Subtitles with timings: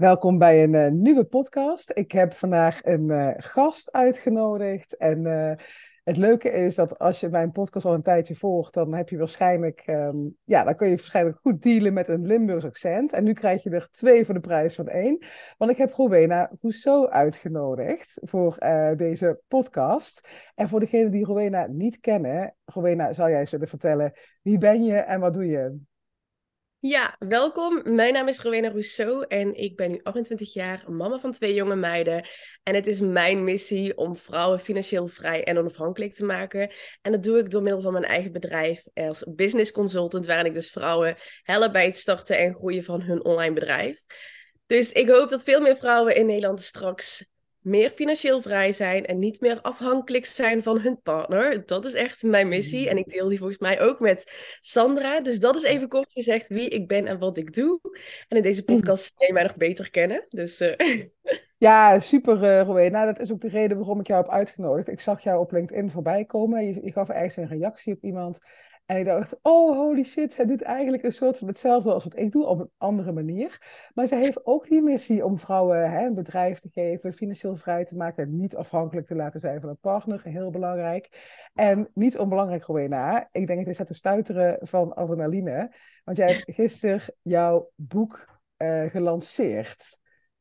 [0.00, 1.90] Welkom bij een uh, nieuwe podcast.
[1.94, 4.96] Ik heb vandaag een uh, gast uitgenodigd.
[4.96, 5.52] En uh,
[6.04, 9.18] het leuke is dat als je mijn podcast al een tijdje volgt, dan heb je
[9.18, 13.12] waarschijnlijk, um, ja, dan kun je waarschijnlijk goed dealen met een Limburgs accent.
[13.12, 15.24] En nu krijg je er twee voor de prijs van één.
[15.58, 18.56] Want ik heb Rowena Rousseau uitgenodigd voor
[18.96, 20.28] deze podcast.
[20.54, 24.12] En voor degenen die Rowena niet kennen, Rowena, zou jij zullen vertellen
[24.42, 25.88] wie ben je en wat doe je?
[26.82, 27.94] Ja, welkom.
[27.94, 31.76] Mijn naam is Rowena Rousseau en ik ben nu 28 jaar, mama van twee jonge
[31.76, 32.28] meiden.
[32.62, 36.70] En het is mijn missie om vrouwen financieel vrij en onafhankelijk te maken.
[37.02, 40.52] En dat doe ik door middel van mijn eigen bedrijf als business consultant, waarin ik
[40.52, 44.00] dus vrouwen help bij het starten en groeien van hun online bedrijf.
[44.66, 47.24] Dus ik hoop dat veel meer vrouwen in Nederland straks
[47.60, 51.66] meer financieel vrij zijn en niet meer afhankelijk zijn van hun partner.
[51.66, 52.88] Dat is echt mijn missie.
[52.88, 55.20] En ik deel die volgens mij ook met Sandra.
[55.20, 57.80] Dus dat is even kort gezegd wie ik ben en wat ik doe.
[58.28, 60.26] En in deze podcast kun je mij nog beter kennen.
[60.28, 60.74] Dus, uh...
[61.60, 63.04] Ja, super, uh, Rowena.
[63.04, 64.88] Dat is ook de reden waarom ik jou heb uitgenodigd.
[64.88, 66.64] Ik zag jou op LinkedIn voorbij komen.
[66.64, 68.38] Je, je gaf ergens een reactie op iemand.
[68.90, 72.18] En ik dacht, oh holy shit, zij doet eigenlijk een soort van hetzelfde als wat
[72.18, 73.62] ik doe, op een andere manier.
[73.94, 77.84] Maar zij heeft ook die missie om vrouwen hè, een bedrijf te geven, financieel vrij
[77.84, 81.08] te maken, niet afhankelijk te laten zijn van een partner, heel belangrijk.
[81.54, 86.54] En niet onbelangrijk, Rowena, ik denk dat je te stuiteren van adrenaline, want jij hebt
[86.54, 89.98] gisteren jouw boek uh, gelanceerd.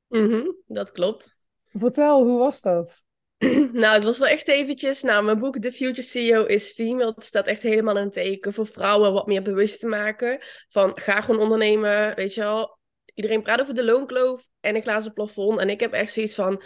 [0.07, 1.37] Mm -hmm, dat klopt.
[1.65, 3.03] Vertel, hoe was dat?
[3.81, 5.01] nou, het was wel echt eventjes.
[5.01, 7.13] Nou, mijn boek The Future CEO is Female.
[7.15, 10.39] Het staat echt helemaal een teken voor vrouwen wat meer bewust te maken.
[10.69, 12.79] Van ga gewoon ondernemen, weet je wel.
[13.13, 15.59] Iedereen praat over de loonkloof en een glazen plafond.
[15.59, 16.61] En ik heb echt zoiets van...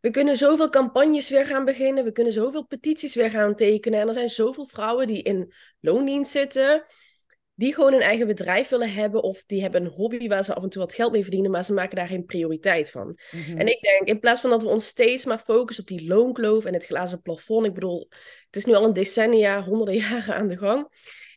[0.00, 2.04] We kunnen zoveel campagnes weer gaan beginnen.
[2.04, 4.00] We kunnen zoveel petities weer gaan tekenen.
[4.00, 6.82] En er zijn zoveel vrouwen die in loondienst zitten
[7.60, 10.62] die gewoon een eigen bedrijf willen hebben of die hebben een hobby waar ze af
[10.62, 13.18] en toe wat geld mee verdienen, maar ze maken daar geen prioriteit van.
[13.30, 13.58] Mhm.
[13.58, 16.64] En ik denk, in plaats van dat we ons steeds maar focussen op die loonkloof
[16.64, 18.08] en het glazen plafond, ik bedoel,
[18.46, 20.88] het is nu al een decennia, honderden jaren aan de gang.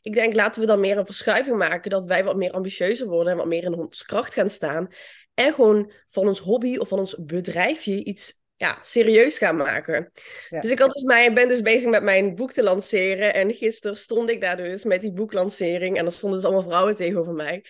[0.01, 3.31] Ik denk, laten we dan meer een verschuiving maken, dat wij wat meer ambitieuzer worden
[3.31, 4.87] en wat meer in ons kracht gaan staan.
[5.33, 10.11] En gewoon van ons hobby of van ons bedrijfje iets ja, serieus gaan maken.
[10.49, 13.33] Dus ik had dus mijn, ben dus bezig met mijn boek te lanceren.
[13.33, 15.97] En gisteren stond ik daar dus met die boeklancering.
[15.97, 17.63] En er stonden dus allemaal vrouwen tegenover mij.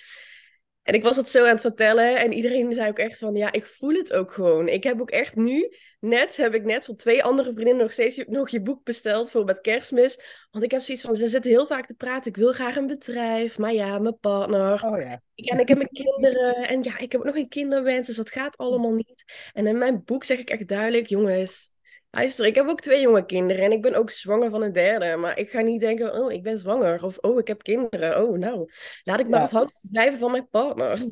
[0.83, 3.51] En ik was het zo aan het vertellen en iedereen zei ook echt van, ja,
[3.51, 4.67] ik voel het ook gewoon.
[4.67, 8.23] Ik heb ook echt nu, net, heb ik net voor twee andere vriendinnen nog steeds
[8.27, 10.19] nog je boek besteld voor met kerstmis.
[10.51, 12.87] Want ik heb zoiets van, ze zitten heel vaak te praten, ik wil graag een
[12.87, 14.85] bedrijf, maar ja, mijn partner.
[14.85, 15.21] Oh, ja.
[15.35, 18.31] En ik heb mijn kinderen en ja, ik heb ook nog een kinderwens, dus dat
[18.31, 19.23] gaat allemaal niet.
[19.53, 21.71] En in mijn boek zeg ik echt duidelijk, jongens,
[22.15, 25.15] Luister, ik heb ook twee jonge kinderen en ik ben ook zwanger van een derde.
[25.15, 27.03] Maar ik ga niet denken, oh, ik ben zwanger.
[27.03, 28.23] Of, oh, ik heb kinderen.
[28.23, 28.69] Oh, nou,
[29.03, 29.45] laat ik maar ja.
[29.45, 31.07] afhankelijk blijven van mijn partner.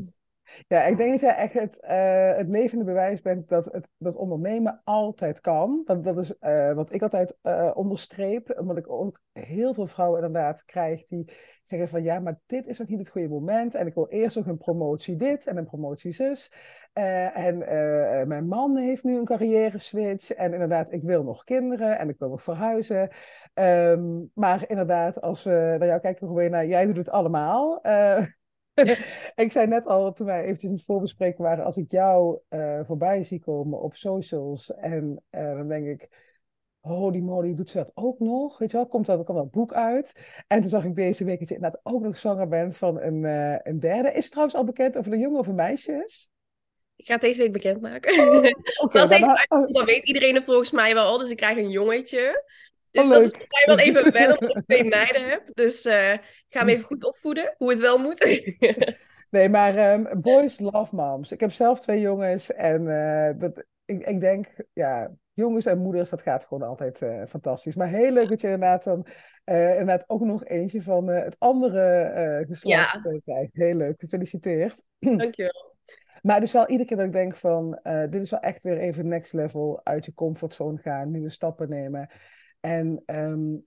[0.68, 4.16] Ja, ik denk dat jij echt het, uh, het levende bewijs bent dat, het, dat
[4.16, 5.82] ondernemen altijd kan.
[5.86, 10.24] Dat, dat is uh, wat ik altijd uh, onderstreep, omdat ik ook heel veel vrouwen
[10.24, 13.76] inderdaad krijg die zeggen van ja, maar dit is ook niet het goede moment.
[13.76, 16.54] En ik wil eerst nog een promotie dit en een promotie zus.
[16.94, 17.58] en
[18.28, 20.32] mijn man heeft nu een carrière switch.
[20.32, 23.10] En inderdaad, ik wil nog kinderen en ik wil nog verhuizen.
[23.54, 27.82] Um, maar inderdaad, als we naar jou kijken, Rowena, jij doet het allemaal.
[29.44, 32.80] ik zei net al, toen wij eventjes in het voorbespreken waren, als ik jou uh,
[32.86, 36.10] voorbij zie komen op socials en uh, dan denk ik,
[36.80, 38.58] holy moly, doet ze dat ook nog?
[38.58, 40.16] Weet je wel, komt dat, komt dat boek uit?
[40.48, 43.24] En toen zag ik deze week dat je inderdaad ook nog zwanger bent van een,
[43.24, 44.12] uh, een derde.
[44.12, 46.30] Is het trouwens al bekend of het een jongen of een meisje is?
[46.96, 48.20] Ik ga het deze week bekendmaken.
[48.20, 48.36] Oh,
[48.84, 49.08] okay,
[49.48, 52.44] dan, dan weet iedereen er volgens mij wel al, dus ik krijg een jongetje.
[52.92, 55.44] Dus oh, dat is wel even wennen omdat ik twee meiden heb.
[55.54, 58.46] Dus uh, ik ga hem even goed opvoeden, hoe het wel moet.
[59.30, 61.32] nee, maar um, boys love moms.
[61.32, 66.10] Ik heb zelf twee jongens en uh, dat, ik, ik denk, ja, jongens en moeders,
[66.10, 67.76] dat gaat gewoon altijd uh, fantastisch.
[67.76, 69.08] Maar heel leuk dat je inderdaad dan
[69.46, 73.20] inderdaad ook nog eentje van het andere geslacht ja.
[73.26, 73.50] krijgt.
[73.54, 74.84] Heel leuk, gefeliciteerd.
[75.00, 75.70] Dankjewel.
[76.22, 77.80] Maar dus wel iedere keer dat ik denk van,
[78.10, 82.10] dit is wel echt weer even next level uit je comfortzone gaan, nieuwe stappen nemen.
[82.62, 83.66] En um,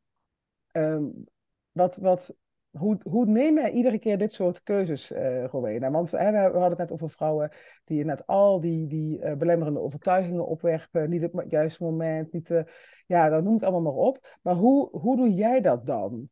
[0.72, 1.24] um,
[1.72, 2.36] wat, wat,
[2.70, 5.90] hoe, hoe neem jij iedere keer dit soort keuzes, uh, Rowena?
[5.90, 7.50] Want hè, we, hadden het net over vrouwen
[7.84, 12.50] die net al die, die uh, belemmerende overtuigingen opwerpen, niet op het juiste moment, niet,
[12.50, 12.62] uh,
[13.06, 14.38] ja, dat noemt allemaal maar op.
[14.42, 16.28] Maar hoe, hoe doe jij dat dan?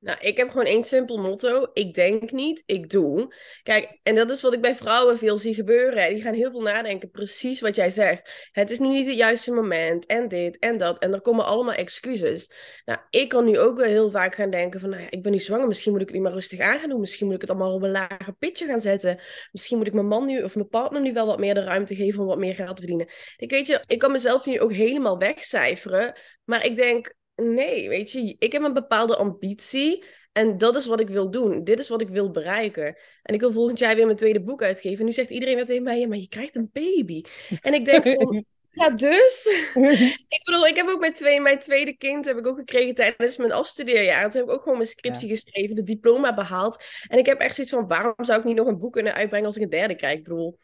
[0.00, 1.70] Nou, ik heb gewoon één simpel motto.
[1.72, 3.34] Ik denk niet, ik doe.
[3.62, 6.14] Kijk, en dat is wat ik bij vrouwen veel zie gebeuren.
[6.14, 8.48] Die gaan heel veel nadenken, precies wat jij zegt.
[8.52, 10.98] Het is nu niet het juiste moment, en dit, en dat.
[10.98, 12.50] En er komen allemaal excuses.
[12.84, 14.90] Nou, ik kan nu ook wel heel vaak gaan denken van...
[14.90, 16.88] Nou ja, ik ben nu zwanger, misschien moet ik het nu maar rustig aan gaan
[16.88, 17.00] doen.
[17.00, 19.20] Misschien moet ik het allemaal op een lager pitje gaan zetten.
[19.52, 21.94] Misschien moet ik mijn man nu, of mijn partner nu wel wat meer de ruimte
[21.94, 22.20] geven...
[22.20, 23.08] om wat meer geld te verdienen.
[23.36, 26.18] Ik weet je, ik kan mezelf nu ook helemaal wegcijferen.
[26.44, 31.00] Maar ik denk, Nee, weet je, ik heb een bepaalde ambitie en dat is wat
[31.00, 31.64] ik wil doen.
[31.64, 32.96] Dit is wat ik wil bereiken.
[33.22, 34.98] En ik wil volgend jaar weer mijn tweede boek uitgeven.
[34.98, 37.22] En nu zegt iedereen weer tegen mij, ja, maar je krijgt een baby.
[37.60, 39.46] En ik denk van, ja, dus.
[40.28, 43.36] ik bedoel, ik heb ook mijn, twee, mijn tweede kind heb ik ook gekregen tijdens
[43.36, 44.30] mijn afstudeerjaar.
[44.30, 46.84] Toen heb ik ook gewoon mijn scriptie geschreven, de diploma behaald.
[47.08, 49.46] En ik heb echt zoiets van, waarom zou ik niet nog een boek kunnen uitbrengen
[49.46, 50.18] als ik een derde krijg?
[50.18, 50.58] Ik bedoel...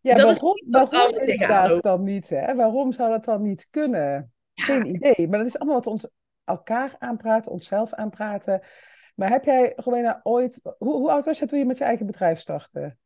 [0.00, 2.54] Ja, dat waarom, is waarom inderdaad dan niet, hè?
[2.54, 4.32] Waarom zou dat dan niet kunnen?
[4.60, 5.28] Geen idee.
[5.28, 6.08] Maar dat is allemaal wat ons
[6.44, 8.62] elkaar aanpraten, onszelf aanpraten.
[9.14, 10.60] Maar heb jij, Rowena, ooit...
[10.78, 12.96] Hoe, hoe oud was jij toen je met je eigen bedrijf startte?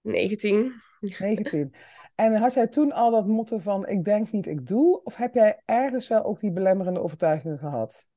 [0.00, 0.72] 19.
[1.18, 1.74] 19.
[2.14, 5.02] En had jij toen al dat motto van ik denk niet, ik doe?
[5.02, 8.08] Of heb jij ergens wel ook die belemmerende overtuigingen gehad?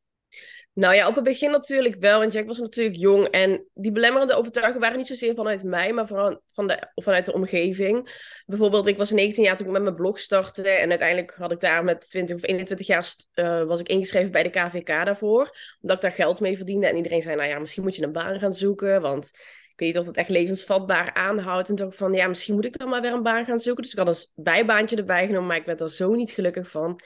[0.74, 3.28] Nou ja, op het begin natuurlijk wel, want Jack was natuurlijk jong.
[3.28, 7.34] En die belemmerende overtuigingen waren niet zozeer vanuit mij, maar vooral van de, vanuit de
[7.34, 8.10] omgeving.
[8.46, 10.70] Bijvoorbeeld, ik was 19 jaar toen ik met mijn blog startte.
[10.70, 14.44] En uiteindelijk had ik daar met 20 of 21 jaar uh, was ik ingeschreven bij
[14.44, 15.58] de KVK daarvoor.
[15.82, 16.88] Omdat ik daar geld mee verdiende.
[16.88, 19.26] En iedereen zei, nou ja, misschien moet je een baan gaan zoeken, want
[19.72, 21.70] ik weet niet of het echt levensvatbaar aanhoudt.
[21.70, 23.84] En ik van, ja, misschien moet ik dan maar weer een baan gaan zoeken.
[23.84, 27.00] Dus ik had een bijbaantje erbij genomen, maar ik werd er zo niet gelukkig van.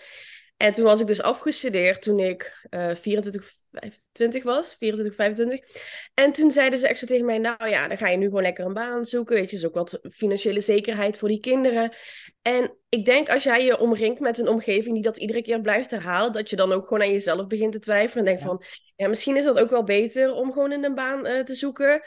[0.57, 5.81] En toen was ik dus afgestudeerd toen ik uh, 24, 25 was, 24, 25.
[6.13, 8.41] En toen zeiden ze echt zo tegen mij, nou ja, dan ga je nu gewoon
[8.41, 9.35] lekker een baan zoeken.
[9.35, 11.93] Weet je, is ook wat financiële zekerheid voor die kinderen.
[12.41, 15.91] En ik denk als jij je omringt met een omgeving die dat iedere keer blijft
[15.91, 18.25] herhalen, dat je dan ook gewoon aan jezelf begint te twijfelen.
[18.25, 18.63] En denkt van,
[18.95, 22.01] ja, misschien is dat ook wel beter om gewoon in een baan uh, te zoeken.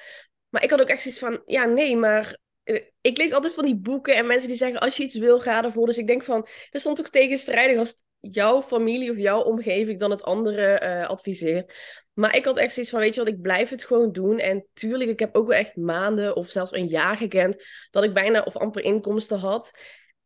[0.49, 3.65] Maar ik had ook echt zoiets van, ja, nee, maar eh, ik lees altijd van
[3.65, 5.87] die boeken en mensen die zeggen als je iets wil, ga ervoor.
[5.87, 10.11] Dus ik denk van, er stond ook tegenstrijdig als jouw familie of jouw omgeving dan
[10.11, 11.73] het andere uh, adviseert.
[12.13, 14.39] Maar ik had echt zoiets van, weet je wat, ik blijf het gewoon doen.
[14.39, 18.15] En tuurlijk, ik heb ook wel echt maanden of zelfs een jaar gekend dat ik
[18.15, 19.71] bijna of amper inkomsten had.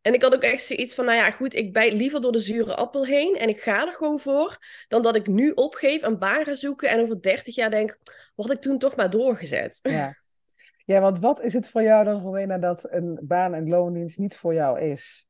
[0.01, 2.39] En ik had ook echt zoiets van, nou ja, goed, ik bijt liever door de
[2.39, 4.59] zure appel heen en ik ga er gewoon voor,
[4.89, 7.99] dan dat ik nu opgeef, een baan ga zoeken en over 30 jaar denk,
[8.35, 9.79] wat ik toen toch maar doorgezet.
[9.83, 10.17] Ja.
[10.85, 14.37] ja, want wat is het voor jou dan, Rowena, dat een baan- en loondienst niet
[14.37, 15.27] voor jou is?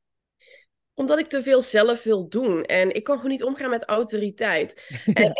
[0.93, 2.63] Omdat ik te veel zelf wil doen.
[2.63, 4.91] En ik kan gewoon niet omgaan met autoriteit.
[5.13, 5.33] En,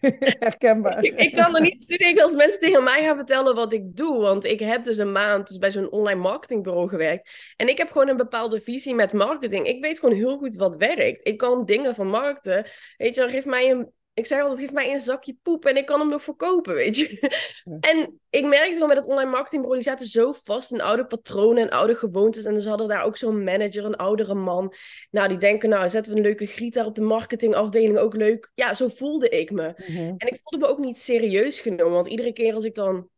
[0.38, 1.04] Herkenbaar.
[1.04, 4.20] ik, ik, kan er niet studeren als mensen tegen mij gaan vertellen wat ik doe.
[4.20, 7.54] Want ik heb dus een maand dus bij zo'n online marketingbureau gewerkt.
[7.56, 9.66] En ik heb gewoon een bepaalde visie met marketing.
[9.66, 11.28] Ik weet gewoon heel goed wat werkt.
[11.28, 12.66] Ik kan dingen van markten.
[12.96, 15.86] Weet je, geef mij een ik zei altijd, geef mij een zakje poep en ik
[15.86, 17.18] kan hem nog verkopen, weet je.
[17.80, 21.62] En ik merkte gewoon met het online marketingbureau, die zaten zo vast in oude patronen
[21.62, 22.44] en oude gewoontes.
[22.44, 24.74] En ze hadden daar ook zo'n manager, een oudere man.
[25.10, 28.50] Nou, die denken, nou, zetten we een leuke griet daar op de marketingafdeling, ook leuk.
[28.54, 29.74] Ja, zo voelde ik me.
[29.76, 30.14] Mhm.
[30.16, 33.08] En ik voelde me ook niet serieus genomen, want iedere keer als ik dan...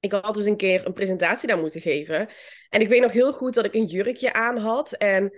[0.00, 2.28] Ik had dus een keer een presentatie daar moeten geven.
[2.68, 5.32] En ik weet nog heel goed dat ik een jurkje aan had en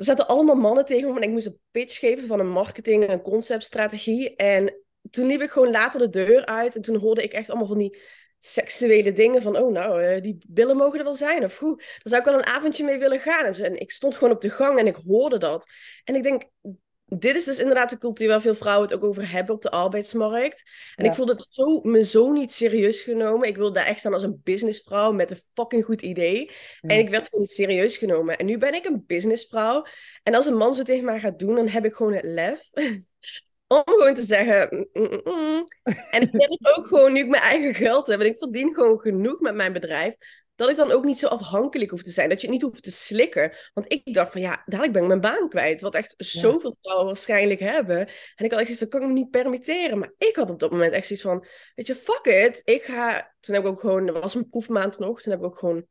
[0.00, 3.04] er zaten allemaal mannen tegen me en ik moest een pitch geven van een marketing-
[3.04, 4.36] en conceptstrategie.
[4.36, 4.74] En
[5.10, 7.78] toen liep ik gewoon later de deur uit en toen hoorde ik echt allemaal van
[7.78, 7.98] die
[8.38, 11.44] seksuele dingen van, oh nou, uh, die billen mogen er wel zijn.
[11.44, 13.44] Of hoe, daar zou ik wel een avondje mee willen gaan.
[13.44, 13.62] En, zo.
[13.62, 15.68] en ik stond gewoon op de gang en ik hoorde dat.
[16.04, 16.42] En ik denk,
[17.18, 19.70] dit is dus inderdaad de cultuur waar veel vrouwen het ook over hebben op de
[19.70, 20.70] arbeidsmarkt.
[20.94, 23.48] En ik voelde het zo, me zo niet serieus genomen.
[23.48, 26.50] Ik wilde daar echt staan als een businessvrouw met een fucking goed idee.
[26.80, 28.38] En ik werd gewoon niet serieus genomen.
[28.38, 29.86] En nu ben ik een businessvrouw.
[30.22, 32.70] En als een man zo tegen mij gaat doen, dan heb ik gewoon het lef.
[33.74, 34.88] om gewoon te zeggen.
[34.92, 35.66] Mm, mm, mm,
[36.10, 38.98] en ik merk ook gewoon, nu ik mijn eigen geld heb en ik verdien gewoon
[38.98, 40.14] genoeg met mijn bedrijf,
[40.60, 42.28] dat ik dan ook niet zo afhankelijk hoef te zijn.
[42.28, 43.52] Dat je het niet hoeft te slikken.
[43.74, 45.80] Want ik dacht van ja, dadelijk ben ik mijn baan kwijt.
[45.80, 47.98] Wat echt zoveel vrouwen waarschijnlijk hebben.
[48.34, 49.98] En ik had echt zoiets, dat kan ik me niet permitteren.
[49.98, 52.62] Maar ik had op dat moment echt zoiets van, weet je, fuck it.
[52.64, 55.22] Ik ga, toen heb ik ook gewoon, er was een proefmaand nog.
[55.22, 55.86] Toen heb ik ook gewoon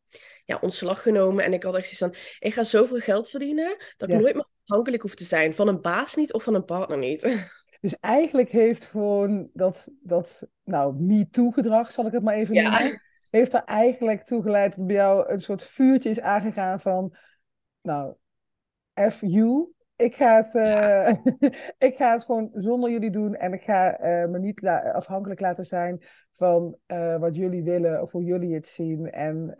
[0.45, 1.43] ja, ontslag genomen.
[1.43, 3.77] En ik had echt zoiets van, ik ga zoveel geld verdienen.
[3.97, 5.55] Dat ik nooit meer afhankelijk hoef te zijn.
[5.55, 7.27] Van een baas niet of van een partner niet.
[7.81, 12.79] Dus eigenlijk heeft gewoon dat, dat nou, me-too-gedrag, zal ik het maar even ja.
[12.79, 17.15] noemen heeft er eigenlijk toe geleid dat bij jou een soort vuurtje is aangegaan van,
[17.81, 18.13] nou,
[19.09, 19.73] F you.
[19.95, 21.33] Ik ga, het, uh,
[21.89, 25.65] ik ga het gewoon zonder jullie doen en ik ga uh, me niet afhankelijk laten
[25.65, 29.11] zijn van uh, wat jullie willen of hoe jullie het zien.
[29.11, 29.55] En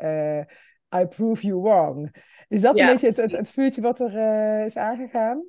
[0.96, 2.24] I prove you wrong.
[2.48, 5.48] Is dat een beetje het, het, het, vuurtje wat er is aangegaan?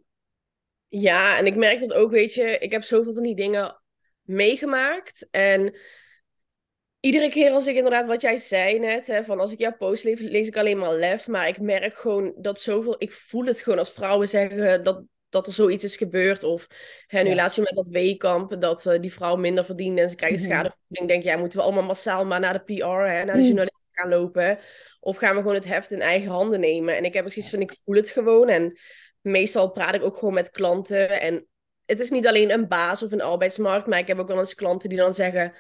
[0.88, 3.80] Ja, en ik merk dat ook, weet je, ik heb zoveel van die dingen
[4.22, 5.28] meegemaakt.
[5.30, 5.76] En
[7.00, 10.04] iedere keer als ik inderdaad, wat jij zei net, hè, van als ik jouw post
[10.04, 11.28] lees, lees ik alleen maar lef.
[11.28, 15.46] Maar ik merk gewoon dat zoveel, ik voel het gewoon als vrouwen zeggen dat, dat
[15.46, 16.42] er zoiets is gebeurd.
[16.42, 16.66] Of
[17.06, 17.34] hè, nu Ja.
[17.34, 20.48] laatst met dat weekamp, dat eh, die vrouw minder verdient en ze krijgen Mhm.
[20.48, 21.08] schadevergoeding.
[21.08, 23.40] Denk ja, moeten we allemaal massaal maar naar de PR, hè, naar de Mhm.
[23.42, 24.58] journalisten gaan lopen?
[25.00, 26.96] Of gaan we gewoon het heft in eigen handen nemen?
[26.96, 28.48] En ik heb ook zoiets van, ik voel het gewoon.
[28.48, 28.78] En
[29.20, 31.20] meestal praat ik ook gewoon met klanten.
[31.20, 31.46] En
[31.86, 34.54] het is niet alleen een baas of een arbeidsmarkt, maar ik heb ook wel eens
[34.54, 35.54] klanten die dan zeggen...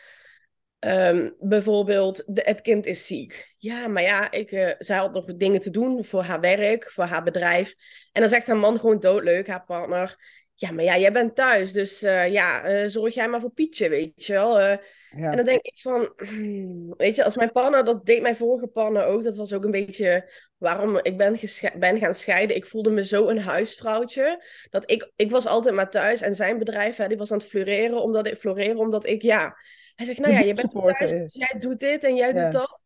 [0.80, 3.54] ehm, bijvoorbeeld, de, het kind is ziek.
[3.56, 7.04] Ja, maar ja, ik, eh, zij had nog dingen te doen voor haar werk, voor
[7.04, 7.74] haar bedrijf.
[8.12, 10.38] En dan zegt haar man gewoon doodleuk, haar partner...
[10.54, 13.88] Ja, maar ja, jij bent thuis, dus eh, ja, eh, zorg jij maar voor Pietje,
[13.88, 14.60] weet je wel.
[14.60, 15.30] Ja.
[15.30, 18.66] en dan denk ik van, hmm, weet je, als mijn partner, dat deed mijn vorige
[18.66, 21.36] partner ook, dat was ook een beetje waarom ik ben,
[21.78, 22.56] ben gaan scheiden.
[22.56, 26.58] Ik voelde me zo een huisvrouwtje, dat ik, ik was altijd maar thuis en zijn
[26.58, 29.56] bedrijf, hè, die was aan het floreren, omdat ik, floreren, omdat ik, ja,
[30.00, 31.32] hij zegt, nou ja, je bent thuis, is.
[31.34, 32.42] jij doet dit en jij Ja.
[32.42, 32.78] doet dat.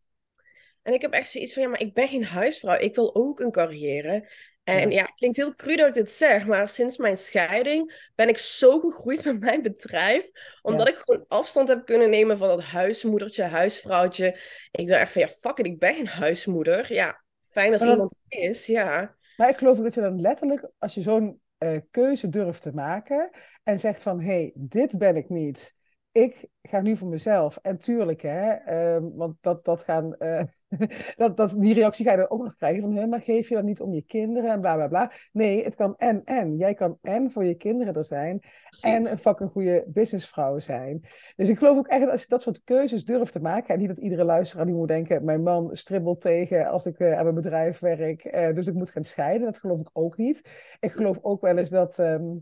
[0.83, 3.41] En ik heb echt zoiets van, ja, maar ik ben geen huisvrouw, ik wil ook
[3.41, 4.31] een carrière.
[4.65, 4.97] En Ja.
[4.97, 8.39] ja, het klinkt heel cru dat ik dit zeg, maar sinds mijn scheiding ben ik
[8.39, 10.31] zo gegroeid met mijn bedrijf,
[10.63, 14.39] omdat ik gewoon afstand heb kunnen nemen van dat huismoedertje, huisvrouwtje.
[14.71, 16.93] Ik dacht echt van, ja, fuck it, ik ben geen huismoeder.
[16.93, 19.17] Ja, fijn als dan- iemand is, ja.
[19.37, 23.31] Maar ik geloof dat je dan letterlijk, als je zo'n eh, keuze durft te maken
[23.63, 25.75] en zegt van, hé, hey, dit ben ik niet.
[26.15, 27.59] Ik ga nu voor mezelf.
[27.63, 30.45] En tuurlijk, hè, ehm, want dat, dat gaan, eh,
[31.17, 33.55] dat, dat, die reactie ga je dan ook nog krijgen van, "Huh, maar geef je
[33.55, 35.13] dat niet om je kinderen en bla bla bla.
[35.33, 36.57] Nee, het kan en en.
[36.57, 38.41] Jij kan en voor je kinderen er zijn
[38.81, 41.05] en een fucking goede businessvrouw zijn.
[41.37, 43.79] Dus ik geloof ook echt dat als je dat soort keuzes durft te maken, en
[43.81, 47.23] niet dat iedere luisteraar die moet denken, mijn man stribbelt tegen als ik eh, aan
[47.23, 49.47] mijn bedrijf werk, eh, dus ik moet gaan scheiden.
[49.47, 50.49] Dat geloof ik ook niet.
[50.81, 52.37] Ik geloof ook wel eens dat, ehm,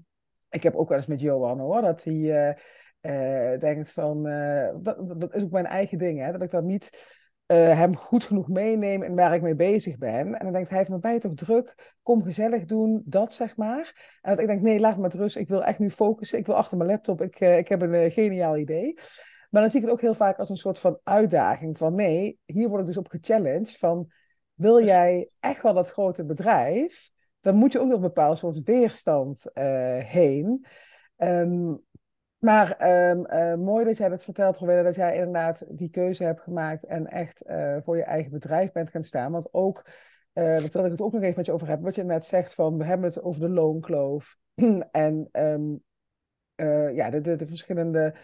[0.51, 2.57] ik heb ook wel eens met Johan hoor, dat hij
[3.03, 6.67] eh, denkt van, eh, dat, dat is ook mijn eigen ding, hè, dat ik dan
[6.67, 10.35] niet eh, hem goed genoeg meeneem en waar ik mee bezig ben.
[10.35, 11.95] En dan denkt hij van, ben je toch druk?
[12.03, 14.19] Kom gezellig doen, dat zeg maar.
[14.21, 15.37] En dat ik denk, nee, laat me met rust.
[15.37, 16.39] Ik wil echt nu focussen.
[16.39, 17.21] Ik wil achter mijn laptop.
[17.21, 18.95] Ik, ik heb een geniaal idee.
[19.51, 21.79] Maar dan zie ik het ook heel vaak als een soort van uitdaging.
[21.79, 23.77] Van nee, hier word ik dus op gechallenged.
[23.77, 24.11] Van
[24.55, 27.11] wil jij echt wel dat grote bedrijf?
[27.41, 29.45] Dan moet je ook nog een bepaald soort weerstand
[30.05, 30.67] heen.
[31.17, 31.75] Ehm,
[32.43, 36.41] maar ehm, eh, mooi dat jij dat vertelt, Rowena, dat jij inderdaad die keuze hebt
[36.41, 39.33] gemaakt en echt eh, voor je eigen bedrijf bent gaan staan.
[39.33, 39.87] Want ook,
[40.33, 42.25] eh dat wil ik het ook nog even met je over hebben, wat je net
[42.25, 44.39] zegt van, we hebben het over de loonkloof
[44.91, 45.75] en ehm,
[46.55, 48.15] eh, ja, de, de, de verschillende,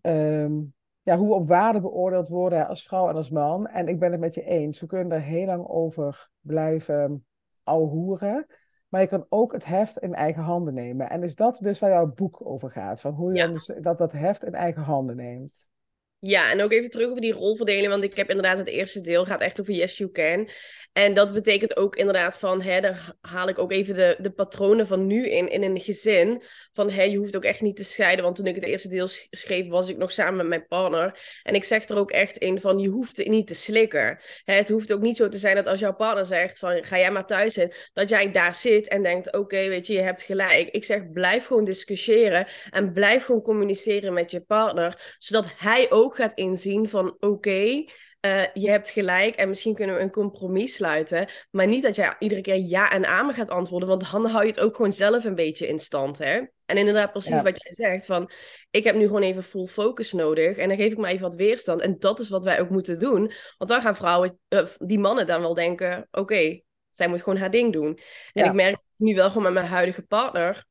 [0.00, 0.54] ehm,
[1.02, 3.66] ja, hoe we op waarde beoordeeld worden als vrouw en als man.
[3.66, 7.26] En ik ben het met je eens, we kunnen daar heel lang over blijven
[7.62, 8.46] ouwehoeren.
[8.88, 11.10] Maar je kan ook het heft in eigen handen nemen.
[11.10, 13.00] En is dat dus waar jouw boek over gaat?
[13.00, 13.46] Van hoe je Ja.
[13.46, 15.68] dus dat, dat heft in eigen handen neemt.
[16.18, 19.24] Ja, en ook even terug over die rolverdeling, want ik heb inderdaad het eerste deel
[19.24, 20.48] gaat echt over Yes You Can.
[20.92, 24.86] En dat betekent ook inderdaad van, hè, daar haal ik ook even de, de patronen
[24.86, 26.42] van nu in, in een gezin.
[26.72, 29.08] Van, hè, je hoeft ook echt niet te scheiden, want toen ik het eerste deel
[29.08, 31.20] sch- schreef, was ik nog samen met mijn partner.
[31.42, 34.20] En ik zeg er ook echt in van, je hoeft niet te slikken.
[34.44, 36.98] Hè, het hoeft ook niet zo te zijn dat als jouw partner zegt van, ga
[36.98, 40.22] jij maar thuis in, dat jij daar zit en denkt, oké, weet je, je hebt
[40.22, 40.68] gelijk.
[40.68, 46.05] Ik zeg, blijf gewoon discussiëren en blijf gewoon communiceren met je partner, zodat hij ook
[46.14, 47.84] gaat inzien van, oké,
[48.20, 51.28] eh, je hebt gelijk en misschien kunnen we een compromis sluiten.
[51.50, 54.50] Maar niet dat jij iedere keer ja en amen gaat antwoorden, want dan hou je
[54.50, 56.40] het ook gewoon zelf een beetje in stand, hè?
[56.66, 57.42] En inderdaad, precies Ja.
[57.42, 58.30] wat jij zegt, van
[58.70, 61.36] ik heb nu gewoon even full focus nodig en dan geef ik maar even wat
[61.36, 61.80] weerstand.
[61.80, 65.26] En dat is wat wij ook moeten doen, want dan gaan vrouwen, eh, die mannen
[65.26, 66.60] dan wel denken, oké,
[66.90, 67.98] zij moet gewoon haar ding doen.
[68.32, 68.44] En Ja.
[68.44, 70.64] ik merk nu wel gewoon met mijn huidige partner,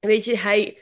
[0.00, 0.78] weet je, hij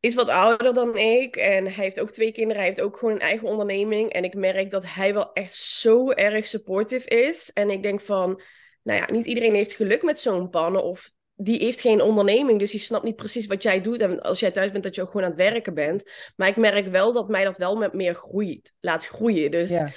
[0.00, 2.56] is wat ouder dan ik en hij heeft ook twee kinderen.
[2.56, 4.12] Hij heeft ook gewoon een eigen onderneming.
[4.12, 7.50] En ik merk dat hij wel echt zo erg supportive is.
[7.52, 8.40] En ik denk van,
[8.82, 12.70] nou ja, niet iedereen heeft geluk met zo'n pannen of die heeft geen onderneming, dus
[12.70, 14.00] die snapt niet precies wat jij doet.
[14.00, 16.10] En als jij thuis bent, dat je ook gewoon aan het werken bent.
[16.36, 19.50] Maar ik merk wel dat mij dat wel met meer groeit, laat groeien.
[19.50, 19.90] Dus Ja,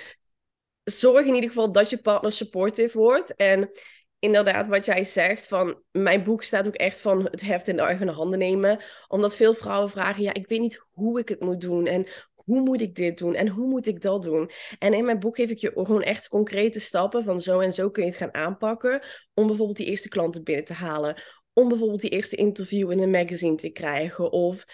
[0.84, 3.36] zorg in ieder geval dat je partner supportive wordt.
[3.36, 3.70] En
[4.22, 7.82] inderdaad, wat jij zegt, van mijn boek staat ook echt van het heft in de
[7.82, 8.80] eigen handen nemen.
[9.08, 11.86] Omdat veel vrouwen vragen, ja, ik weet niet hoe ik het moet doen.
[11.86, 13.36] En hoe moet ik dit doen?
[13.36, 14.52] En hoe moet ik dat doen?
[14.80, 17.90] En in mijn boek geef ik je gewoon echt concrete stappen van zo en zo
[17.90, 19.02] kun je het gaan aanpakken.
[19.34, 21.22] Om bijvoorbeeld die eerste klanten binnen te halen.
[21.54, 24.32] Om bijvoorbeeld die eerste interview in een magazine te krijgen.
[24.32, 24.66] Of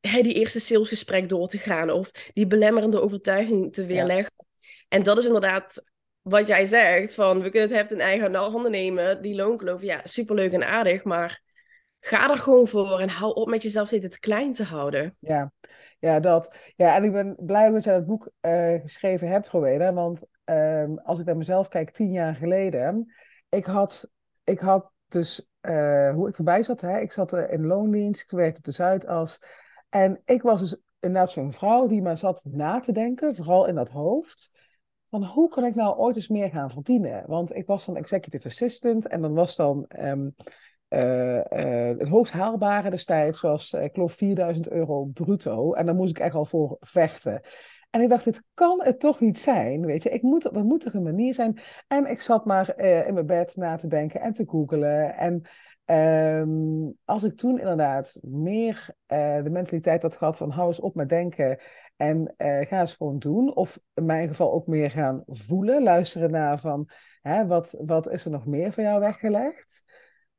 [0.00, 1.90] hè, die eerste salesgesprek door te gaan.
[1.90, 4.32] Of die belemmerende overtuiging te weerleggen.
[4.88, 5.82] En dat is inderdaad
[6.22, 10.00] wat jij zegt, van we kunnen het heft in eigen handen nemen, die loonkloof, ja,
[10.04, 11.42] superleuk en aardig, maar
[12.00, 15.16] ga er gewoon voor en hou op met jezelf dit klein te houden.
[15.18, 15.52] Ja.
[15.98, 16.56] ja, dat.
[16.76, 19.92] Ja, en ik ben blij dat je dat boek uh, geschreven hebt, Rowena.
[19.92, 23.14] Want um, als ik naar mezelf kijk, tien jaar geleden,
[23.48, 24.10] ik had,
[24.44, 28.58] ik had dus, uh, hoe ik erbij zat, hè, ik zat in loondienst, ik werkte
[28.58, 29.38] op de Zuidas.
[29.88, 33.74] En ik was dus inderdaad zo'n vrouw die maar zat na te denken, vooral in
[33.74, 34.50] dat hoofd
[35.12, 37.24] van hoe kan ik nou ooit eens meer gaan verdienen?
[37.26, 40.34] Want ik was dan executive assistant en dan was dan um,
[40.88, 45.72] uh, uh, het hoogst haalbare destijds was, uh, ik geloof, 4000 euro bruto.
[45.72, 47.40] En daar moest ik echt al voor vechten.
[47.90, 50.10] En ik dacht, dit kan het toch niet zijn, weet je.
[50.10, 51.58] Ik moet, er moet er een manier zijn.
[51.88, 55.16] En ik zat maar in mijn bed na te denken en te googelen.
[55.16, 55.42] En
[55.92, 61.08] um, als ik toen inderdaad meer de mentaliteit had gehad van hou eens op met
[61.08, 61.58] denken
[61.96, 63.54] en uh, ga eens gewoon doen.
[63.54, 65.82] Of in mijn geval ook meer gaan voelen.
[65.82, 66.88] Luisteren naar van,
[67.20, 69.84] hè, wat, wat is er nog meer van jou weggelegd?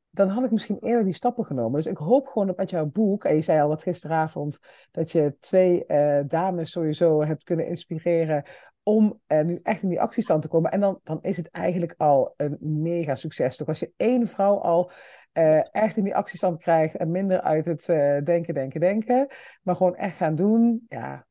[0.10, 1.82] Dan had ik misschien eerder die stappen genomen.
[1.82, 4.60] Dus ik hoop gewoon dat met jouw boek, en je zei al wat gisteravond,
[4.92, 8.44] dat je twee uh, dames sowieso hebt kunnen inspireren
[8.84, 10.72] om nu echt in die actiestand te komen.
[10.72, 13.56] En dan, dan is het eigenlijk al een mega succes.
[13.56, 14.92] Toch als je één vrouw al
[15.34, 19.28] uh, echt in die actiestand krijgt en minder uit het uh, denken, denken, denken,
[19.62, 21.28] maar gewoon echt gaan doen, ja,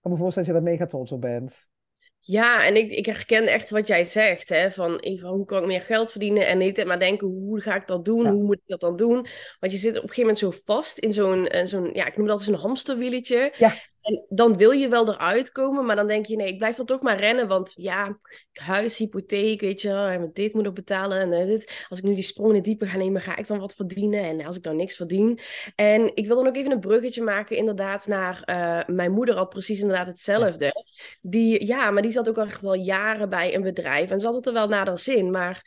[0.00, 1.70] kan me voorstellen dat je daar mega trots op bent.
[2.24, 5.80] Ja, en ik, ik herken echt wat jij zegt, hè, van hoe kan ik meer
[5.80, 8.80] geld verdienen en niet maar denken, hoe ga ik dat doen, hoe moet ik dat
[8.80, 9.26] dan doen?
[9.60, 12.26] Want je zit op een gegeven moment zo vast in zo'n, zo'n ja, ik noem
[12.26, 13.54] het altijd zo'n hamsterwieletje.
[13.58, 13.74] Ja.
[14.02, 16.86] En dan wil je wel eruit komen, maar dan denk je, nee, ik blijf dan
[16.86, 18.18] toch maar rennen, want ja,
[18.52, 21.84] huis, hypotheek, weet je, en dit moet ik betalen en uh, dit.
[21.88, 24.24] Als ik nu die sprong in het diepe ga nemen, ga ik dan wat verdienen?
[24.24, 25.40] En als ik dan niks verdien.
[25.74, 29.48] En ik wil dan ook even een bruggetje maken, inderdaad, naar uh, mijn moeder had
[29.48, 30.84] precies inderdaad hetzelfde.
[31.20, 34.34] Die, ja, maar die zat ook echt al jaren bij een bedrijf en ze had
[34.34, 35.62] het er wel naar haar zin, maar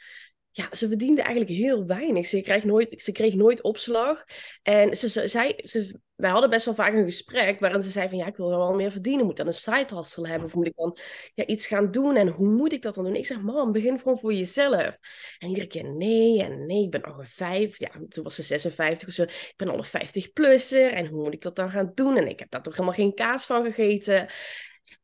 [0.58, 2.26] ja, ze verdiende eigenlijk heel weinig.
[2.26, 4.26] Ze kreeg nooit, ze kreeg nooit opslag.
[4.62, 8.10] En ze, ze, zij, ze, wij hadden best wel vaak een gesprek waarin ze zei
[8.10, 9.26] van ja, ik wil wel meer verdienen.
[9.26, 10.44] Moet dan een side hebben?
[10.44, 10.98] Of moet ik dan
[11.34, 12.16] ja, iets gaan doen?
[12.16, 13.16] En hoe moet ik dat dan doen?
[13.16, 14.98] Ik zeg, man, begin gewoon voor jezelf.
[15.38, 17.80] En iedere keer nee en nee, ik ben al een vijf.
[17.80, 19.24] Ja, toen was ze 56 of zo.
[19.24, 20.94] Ik ben al een 50-plusser.
[20.94, 22.18] En hoe moet ik dat dan gaan doen?
[22.18, 24.28] En ik heb daar toch helemaal geen kaas van gegeten.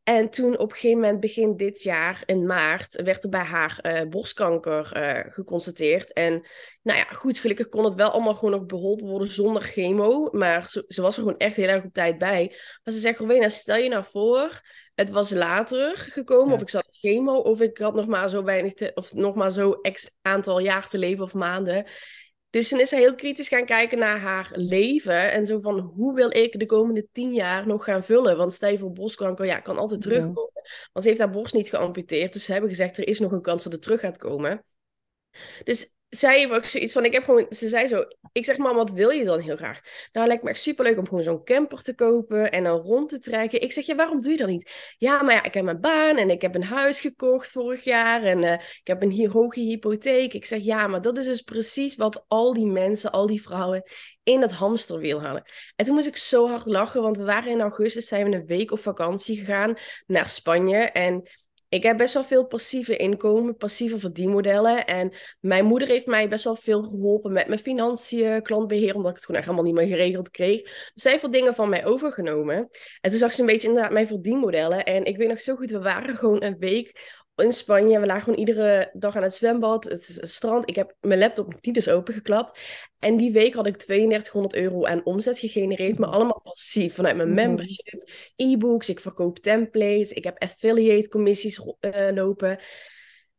[0.03, 3.79] En toen op een gegeven moment, begin dit jaar, in maart, werd er bij haar
[3.81, 6.13] uh, borstkanker uh, geconstateerd.
[6.13, 6.47] En
[6.81, 10.29] nou ja, goed, gelukkig kon het wel allemaal gewoon nog beholpen worden zonder chemo.
[10.31, 12.47] Maar ze, ze was er gewoon echt heel erg op tijd bij.
[12.83, 14.61] Maar ze zegt, Rowena, stel je nou voor,
[14.95, 18.73] het was later gekomen, of ik zat chemo, of ik had nog maar zo weinig,
[18.73, 21.85] te, of nog maar zo x aantal jaar te leven of maanden.
[22.51, 25.31] Dus toen is ze heel kritisch gaan kijken naar haar leven.
[25.31, 28.37] En zo van, hoe wil ik de komende tien jaar nog gaan vullen?
[28.37, 30.51] Want stel je voor borstkanker, ja, kan altijd terugkomen.
[30.91, 32.33] Want ze heeft haar borst niet geamputeerd.
[32.33, 34.65] Dus ze hebben gezegd, er is nog een kans dat het terug gaat komen.
[35.63, 38.91] Dus zij ook zoiets van, ik heb gewoon, ze zei zo, ik zeg maar, wat
[38.91, 39.81] wil je dan heel graag?
[40.11, 43.19] Nou, lijkt me echt superleuk om gewoon zo'n camper te kopen en dan rond te
[43.19, 43.61] trekken.
[43.61, 44.95] Ik zeg, ja, waarom doe je dat niet?
[44.97, 48.23] Ja, maar ja, ik heb mijn baan en ik heb een huis gekocht vorig jaar
[48.23, 50.33] en uh, ik heb een hoge hypotheek.
[50.33, 53.83] Ik zeg, ja, maar dat is dus precies wat al die mensen, al die vrouwen
[54.23, 55.43] in dat hamsterwiel halen.
[55.75, 58.45] En toen moest ik zo hard lachen, want we waren in augustus, zijn we een
[58.45, 59.75] week op vakantie gegaan
[60.07, 61.29] naar Spanje en
[61.71, 64.85] ik heb best wel veel passieve inkomen, passieve verdienmodellen.
[64.85, 69.15] En mijn moeder heeft mij best wel veel geholpen met mijn financiën, klantbeheer, omdat ik
[69.15, 70.61] het gewoon echt helemaal niet meer geregeld kreeg.
[70.63, 72.55] Dus zij heeft dingen van mij overgenomen.
[73.01, 74.83] En toen zag ze een beetje inderdaad mijn verdienmodellen.
[74.83, 77.99] En ik weet nog zo goed, we waren gewoon een week in Spanje.
[77.99, 80.69] We lagen gewoon iedere dag aan het zwembad, het strand.
[80.69, 82.59] Ik heb mijn laptop niet eens opengeklapt.
[82.99, 86.93] En die week had ik 3200 euro aan omzet gegenereerd, maar allemaal passief.
[86.93, 87.37] Vanuit mijn mhm.
[87.37, 92.59] membership, e-books, ik verkoop templates, ik heb affiliate commissies uh, lopen.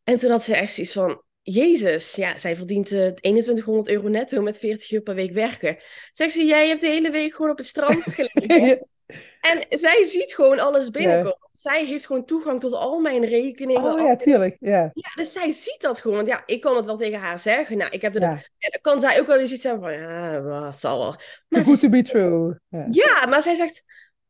[0.04, 4.08] En toen had ze echt zoiets van, Jezus, ja, zij verdient uh, eh, 2100 euro
[4.08, 5.78] netto met 40 uur per week werken.
[6.12, 8.88] Zegt ze, jij hebt de hele week gewoon op het strand gelegen.
[9.40, 11.50] En zij ziet gewoon alles binnenkomen.
[11.52, 13.92] Zij heeft gewoon toegang tot al mijn rekeningen.
[13.92, 14.56] Oh ja, tuurlijk.
[14.60, 14.90] Ja.
[14.94, 16.16] ja, dus zij ziet dat gewoon.
[16.16, 17.76] Want ja, ik kan het wel tegen haar zeggen.
[17.76, 18.20] Nou, ik heb er...
[18.20, 18.42] Ja.
[18.58, 19.92] dan kan zij ook wel eens iets zeggen van...
[19.92, 21.16] Ja, dat zal wel.
[21.48, 22.58] Too good to be true.
[22.90, 23.26] Ja.
[23.26, 23.84] maar zij zegt...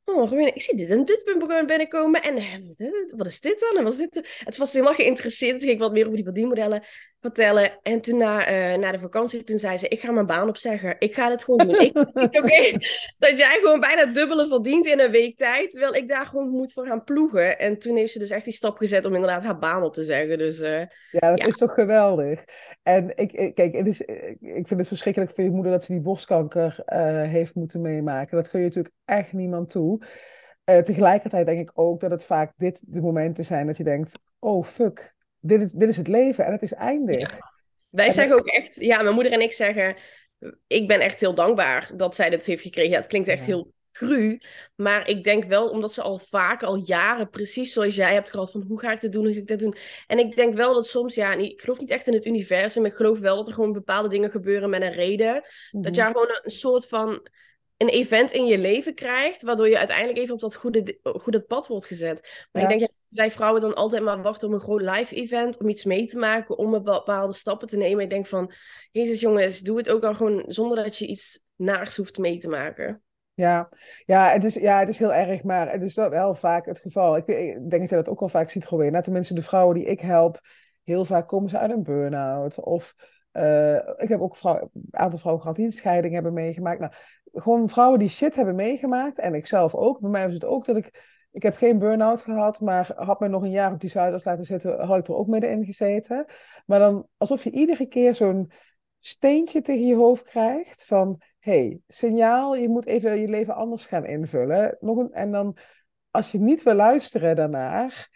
[0.05, 1.25] Oh, ik zie dit en dit
[1.67, 2.23] binnenkomen.
[2.23, 2.35] En
[3.17, 3.79] wat is dit dan?
[3.79, 4.41] En was dit?
[4.45, 5.61] Het was helemaal geïnteresseerd.
[5.61, 6.85] Dus ik wat meer over die verdienmodellen
[7.23, 7.79] vertellen.
[7.83, 10.97] En toen na, uh, na de vakantie, toen zei ze, ik ga mijn baan opzeggen.
[10.99, 11.81] Ik ga het gewoon doen.
[11.81, 11.97] ik
[12.43, 12.79] oké,
[13.25, 15.71] dat jij gewoon bijna dubbele verdient in een week tijd.
[15.71, 17.59] Terwijl ik daar gewoon moet voor gaan ploegen.
[17.59, 20.03] En toen heeft ze dus echt die stap gezet om inderdaad haar baan op te
[20.03, 20.39] zeggen.
[20.39, 20.79] Dus, uh,
[21.11, 22.45] ja, dat is toch geweldig.
[22.83, 24.01] En ik, kijk, het is,
[24.41, 28.37] ik vind het verschrikkelijk voor je moeder dat ze die borstkanker uh, heeft moeten meemaken.
[28.37, 30.03] Dat gun je natuurlijk echt niemand toe.
[30.65, 34.65] tegelijkertijd denk ik ook dat het vaak dit de momenten zijn dat je denkt, oh
[34.65, 37.39] fuck, dit is, dit is het leven en het is eindig.
[37.89, 39.97] Wij zeggen ook echt, ja, mijn moeder en ik zeggen,
[40.67, 42.91] ik ben echt heel dankbaar dat zij dit heeft gekregen.
[42.91, 43.45] Ja, het klinkt echt Ja.
[43.47, 44.41] heel cru,
[44.75, 48.51] maar ik denk wel, omdat ze al vaak, al jaren, precies zoals jij hebt gehad,
[48.51, 49.75] van hoe ga ik dit doen, hoe ga ik dit doen.
[50.07, 52.95] En ik denk wel dat soms, ja, ik geloof niet echt in het universum, ik
[52.95, 55.33] geloof wel dat er gewoon bepaalde dingen gebeuren met een reden.
[55.71, 55.95] Dat Mhm.
[55.95, 57.27] jij gewoon een soort van
[57.83, 61.67] een event in je leven krijgt, waardoor je uiteindelijk even op dat goede, goede pad
[61.67, 62.47] wordt gezet.
[62.53, 62.69] Maar Ja.
[62.69, 65.69] ik denk, ja, wij vrouwen dan altijd maar wachten op een groot live event, om
[65.69, 68.05] iets mee te maken, om een bepaalde stappen te nemen.
[68.05, 68.53] Ik denk van,
[68.91, 72.49] jezus jongens, doe het ook al gewoon zonder dat je iets naars hoeft mee te
[72.49, 73.03] maken.
[73.35, 73.69] Ja,
[74.05, 77.17] ja, het is, ja, het is heel erg, maar het is wel, vaak het geval.
[77.17, 78.93] Ik, denk dat je dat ook wel vaak ziet gewoon.
[78.93, 80.41] Net tenminste, de vrouwen die ik help,
[80.83, 82.61] heel vaak komen ze uit een burn-out.
[82.61, 82.95] Of
[83.33, 86.81] eh, ik heb ook een aantal vrouwen gehad die een scheiding hebben meegemaakt.
[86.81, 86.93] Nou,
[87.33, 89.19] gewoon vrouwen die shit hebben meegemaakt.
[89.19, 90.01] En ik zelf ook.
[90.01, 93.29] Bij mij was het ook dat ik, ik heb geen burn-out gehad, maar had me
[93.29, 96.25] nog een jaar op die Zuidas laten zitten, had ik er ook middenin gezeten.
[96.67, 98.53] Maar dan alsof je iedere keer zo'n
[99.01, 104.07] steentje tegen je hoofd krijgt van hey, signaal, je moet even je leven anders gaan
[104.07, 104.77] invullen.
[104.81, 105.57] Nog een, en dan,
[106.11, 108.11] als je niet wil luisteren daarnaar,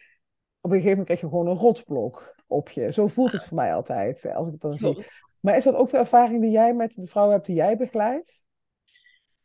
[0.61, 2.93] op een gegeven moment krijg je gewoon een rotsblok op je.
[2.93, 5.07] Zo voelt het voor mij altijd, eh, als ik het dan zie.
[5.41, 8.45] Maar is dat ook de ervaring die jij met de vrouwen hebt die jij begeleidt?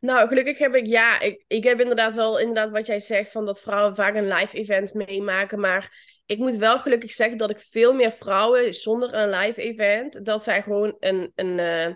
[0.02, 3.46] Nou, gelukkig heb ik, ja, ik, ik heb inderdaad wel, inderdaad wat jij zegt, van
[3.46, 7.60] dat vrouwen vaak een live event meemaken, maar ik moet wel gelukkig zeggen dat ik
[7.60, 11.94] veel meer vrouwen zonder een live event, dat zij gewoon een, een, eh,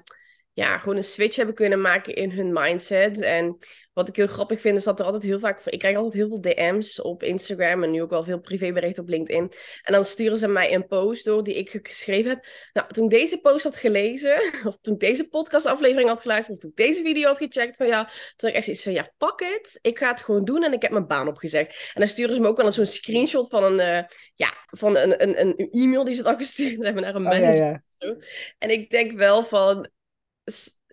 [0.53, 3.21] ja, gewoon een switch hebben kunnen maken in hun mindset.
[3.21, 3.57] En
[3.95, 6.27] wat ik heel grappig vind, is dat er altijd heel vaak, ik krijg altijd heel
[6.27, 9.51] veel DM's op Instagram en nu ook wel veel privéberichten op LinkedIn.
[9.83, 12.45] En dan sturen ze mij een post door die ik geschreven heb.
[12.73, 16.63] Nou, toen ik deze post had gelezen, of toen ik deze podcastaflevering had geluisterd, of
[16.63, 19.39] toen ik deze video had gecheckt van ja, toen ik echt zoiets van ja, fuck
[19.39, 21.91] it, ik ga het gewoon doen en ik heb mijn baan opgezegd.
[21.93, 24.03] En dan sturen ze me ook wel eens zo'n screenshot van een, eh,
[24.35, 27.39] ja, van een, een, een e-mail die ze dan gestuurd hebben naar een Oh ja,
[27.39, 27.83] manager.
[27.97, 28.15] ja.
[28.57, 29.89] En ik denk wel van.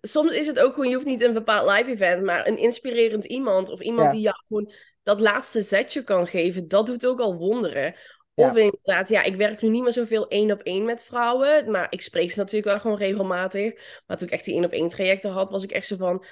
[0.05, 3.25] Soms is het ook gewoon, je hoeft niet een bepaald live event, maar een inspirerend
[3.25, 4.13] iemand of iemand Ja.
[4.13, 7.95] die jou gewoon dat laatste zetje kan geven, dat doet ook al wonderen.
[8.35, 8.51] Ja.
[8.51, 11.87] Of inderdaad, ja, ik werk nu niet meer zoveel één op één met vrouwen, maar
[11.91, 13.75] ik spreek ze natuurlijk wel gewoon regelmatig.
[14.07, 16.25] Maar toen ik echt die één op één trajecten had, was ik echt zo van,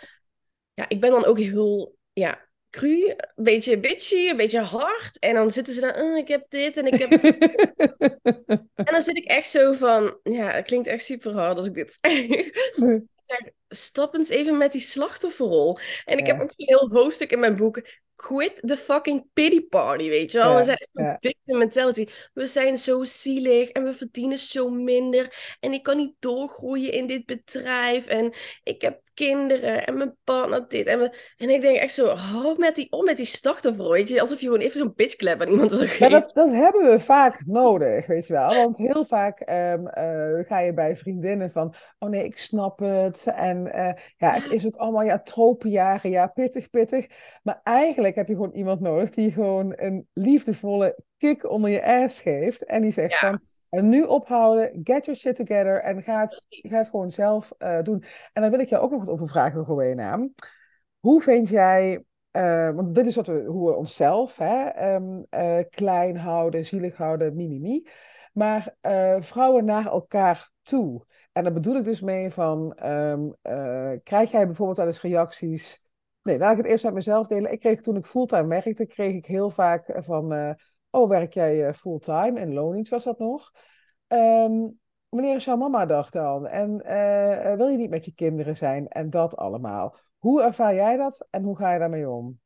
[0.74, 5.18] ja, ik ben dan ook heel, ja, cru, een beetje bitchy, een beetje hard.
[5.18, 7.10] En dan zitten ze dan, "Oh, ik heb dit en ik heb
[8.74, 11.74] en dan zit ik echt zo van, ja, het klinkt echt super hard als ik
[11.74, 12.50] dit zeg.
[13.68, 15.78] Stap eens even met die slachtofferrol.
[16.04, 16.32] En ik Ja.
[16.32, 17.82] heb ook een heel hoofdstuk in mijn boek.
[18.20, 20.50] Quit the fucking pity party, weet je wel?
[20.50, 21.16] Ja, We zijn een ja.
[21.20, 22.06] victim mentality.
[22.32, 25.56] We zijn zo zielig en we verdienen zo minder.
[25.60, 28.06] En ik kan niet doorgroeien in dit bedrijf.
[28.06, 30.86] En ik heb kinderen en mijn partner dit.
[30.86, 31.14] En, we...
[31.36, 34.20] en ik denk echt zo, hou met die, op met die slachtofferrol, weet je?
[34.20, 36.10] Alsof je gewoon even zo'n bitchclap aan iemand wil geven.
[36.10, 38.54] dat, dat hebben we vaak nodig, weet je wel.
[38.54, 41.74] Want heel vaak ehm, eh, ga je bij vriendinnen van...
[41.98, 43.26] Oh nee, ik snap het.
[43.34, 46.10] En eh, ja, het is ook allemaal ja, tropenjaren.
[46.10, 47.06] Ja, pittig, pittig.
[47.42, 52.20] Maar eigenlijk heb je gewoon iemand nodig die gewoon een liefdevolle kick onder je ass
[52.20, 52.64] geeft.
[52.64, 53.18] En die zegt Ja.
[53.18, 53.40] van...
[53.68, 57.82] En nu ophouden, get your shit together en ga het, ga het gewoon zelf eh,
[57.82, 58.04] doen.
[58.32, 60.28] En dan wil ik jou ook nog wat over vragen, Rowena.
[61.00, 65.58] Hoe vind jij eh, want dit is wat we, hoe we onszelf hè, ehm, eh,
[65.70, 67.86] klein houden, zielig houden, mimimi.
[68.32, 68.74] Maar
[69.20, 71.06] vrouwen naar elkaar toe.
[71.32, 75.82] En daar bedoel ik dus mee van, ehm, eh, krijg jij bijvoorbeeld wel eens reacties?
[76.22, 77.52] Nee, laat ik het eerst met mezelf delen.
[77.52, 80.50] Ik kreeg toen ik fulltime werkte, kreeg ik heel vaak van, eh,
[80.90, 82.40] oh, werk jij eh, fulltime?
[82.40, 83.52] In loondienst was dat nog.
[84.06, 84.68] Ehm,
[85.08, 86.46] wanneer is jouw mama dag dan?
[86.46, 88.88] En eh, wil je niet met je kinderen zijn?
[88.88, 89.98] En dat allemaal.
[90.18, 92.40] Hoe ervaar jij dat en hoe ga je daarmee om?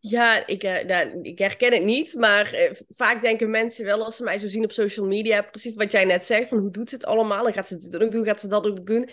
[0.00, 4.16] Ja, ik, eh, nou, ik herken het niet, maar eh, vaak denken mensen wel als
[4.16, 6.88] ze mij zo zien op social media, precies wat jij net zegt, van hoe doet
[6.88, 9.08] ze het allemaal en gaat ze dit ook doen, gaat ze dat ook doen.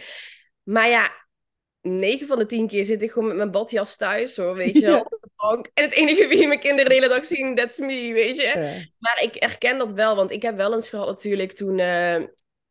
[0.64, 1.12] Maar ja,
[1.82, 4.82] 9 van de 10 keer zit ik gewoon met mijn badjas thuis, hoor, weet je
[4.86, 5.00] wel, Ja.
[5.02, 5.70] op de bank.
[5.74, 8.42] En het enige wie mijn kinderen de hele dag zien, that's me, weet je.
[8.42, 8.78] Ja.
[8.98, 12.16] Maar ik herken dat wel, want ik heb wel eens gehad natuurlijk toen, eh,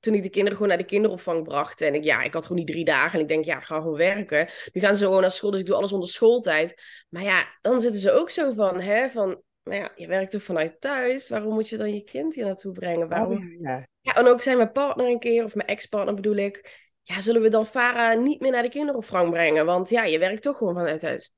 [0.01, 1.81] toen ik de kinderen gewoon naar de kinderopvang bracht.
[1.81, 3.81] En ik, ja, ik had gewoon die drie dagen en ik denk, ja, ik ga
[3.81, 4.49] gewoon werken.
[4.73, 6.83] Nu gaan ze gewoon naar school, dus ik doe alles onder schooltijd.
[7.09, 10.43] Maar ja, dan zitten ze ook zo van, hè, van, nou ja, je werkt toch
[10.43, 11.29] vanuit thuis?
[11.29, 13.09] Waarom moet je dan je kind hier naartoe brengen?
[13.09, 13.37] Waarom...
[13.37, 13.87] Oh, ja.
[14.01, 16.89] Ja, en ook zijn mijn partner een keer, of mijn ex-partner bedoel ik.
[17.11, 19.67] Ja, zullen we dan Farah niet meer naar de kinderopvang brengen?
[19.67, 21.33] Want ja, je werkt toch gewoon vanuit huis.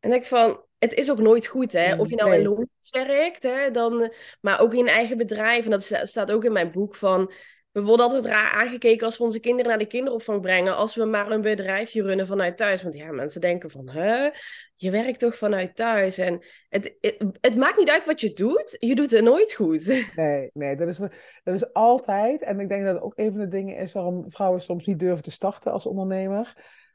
[0.00, 1.94] En denk ik van, het is ook nooit goed, hè?
[1.94, 3.70] Of je nou in loondienst werkt, hè?
[3.70, 5.64] Dan, maar ook in een eigen bedrijf.
[5.64, 7.32] En dat sta- staat ook in mijn boek van,
[7.76, 10.76] we worden altijd raar aangekeken als we onze kinderen naar de kinderopvang brengen.
[10.76, 12.82] Als we maar een bedrijfje runnen vanuit thuis.
[12.82, 14.28] Want ja, mensen denken van, hè,
[14.74, 16.18] je werkt toch vanuit thuis?
[16.18, 16.96] En het,
[17.40, 19.86] het, maakt niet uit wat je doet, je doet het nooit goed.
[20.14, 20.98] Nee, nee dat, is,
[21.44, 22.42] dat is altijd.
[22.42, 24.98] En ik denk dat het ook een van de dingen is waarom vrouwen soms niet
[24.98, 26.52] durven te starten als ondernemer.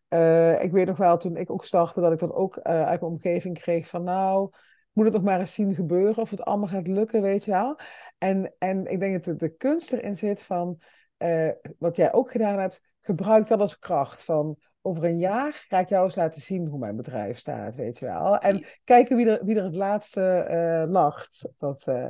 [0.10, 3.02] Uh, ik weet nog wel, toen ik ook startte, dat ik dan ook uh, uit
[3.02, 4.50] mijn omgeving kreeg van, nou
[4.94, 7.80] moet het nog maar eens zien gebeuren of het allemaal gaat lukken, weet je wel.
[8.21, 10.81] En, en ik denk dat de, de kunst erin zit van,
[11.17, 14.23] uh, wat jij ook gedaan hebt, gebruik dat als kracht.
[14.23, 17.97] Van over een jaar ga ik jou eens laten zien hoe mijn bedrijf staat, weet
[17.99, 18.38] je wel.
[18.38, 21.49] En kijken wie er, wie er het laatste uh, lacht.
[21.57, 22.07] Dat, uh,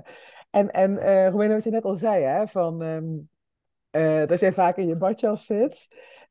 [0.50, 3.30] en en Romeno, wat je net al zei, hè, van, um,
[4.28, 5.88] dat jij vaak in je badjas zit.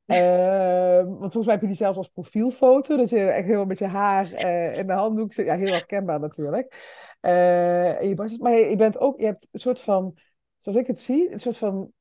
[0.07, 2.97] Uh, want volgens mij heb je die zelfs als profielfoto.
[2.97, 5.47] Dat je echt helemaal met je haar uh, in de handdoek zit.
[5.47, 6.75] Ja, heel herkenbaar natuurlijk.
[7.21, 10.19] Uh, je maar je, je, bent ook, je hebt een soort van,
[10.59, 11.93] zoals ik het zie, een soort van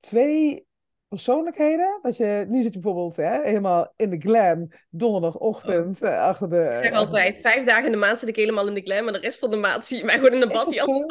[0.00, 0.66] twee
[1.08, 1.98] persoonlijkheden.
[2.02, 6.18] Dat je, nu zit je bijvoorbeeld hè, helemaal in de glam, donderdagochtend, oh.
[6.18, 6.74] achter de...
[6.76, 9.12] Ik zeg altijd, vijf dagen in de maand zit ik helemaal in de glam, en
[9.12, 11.00] de rest van de maand zie je mij gewoon in de badjas.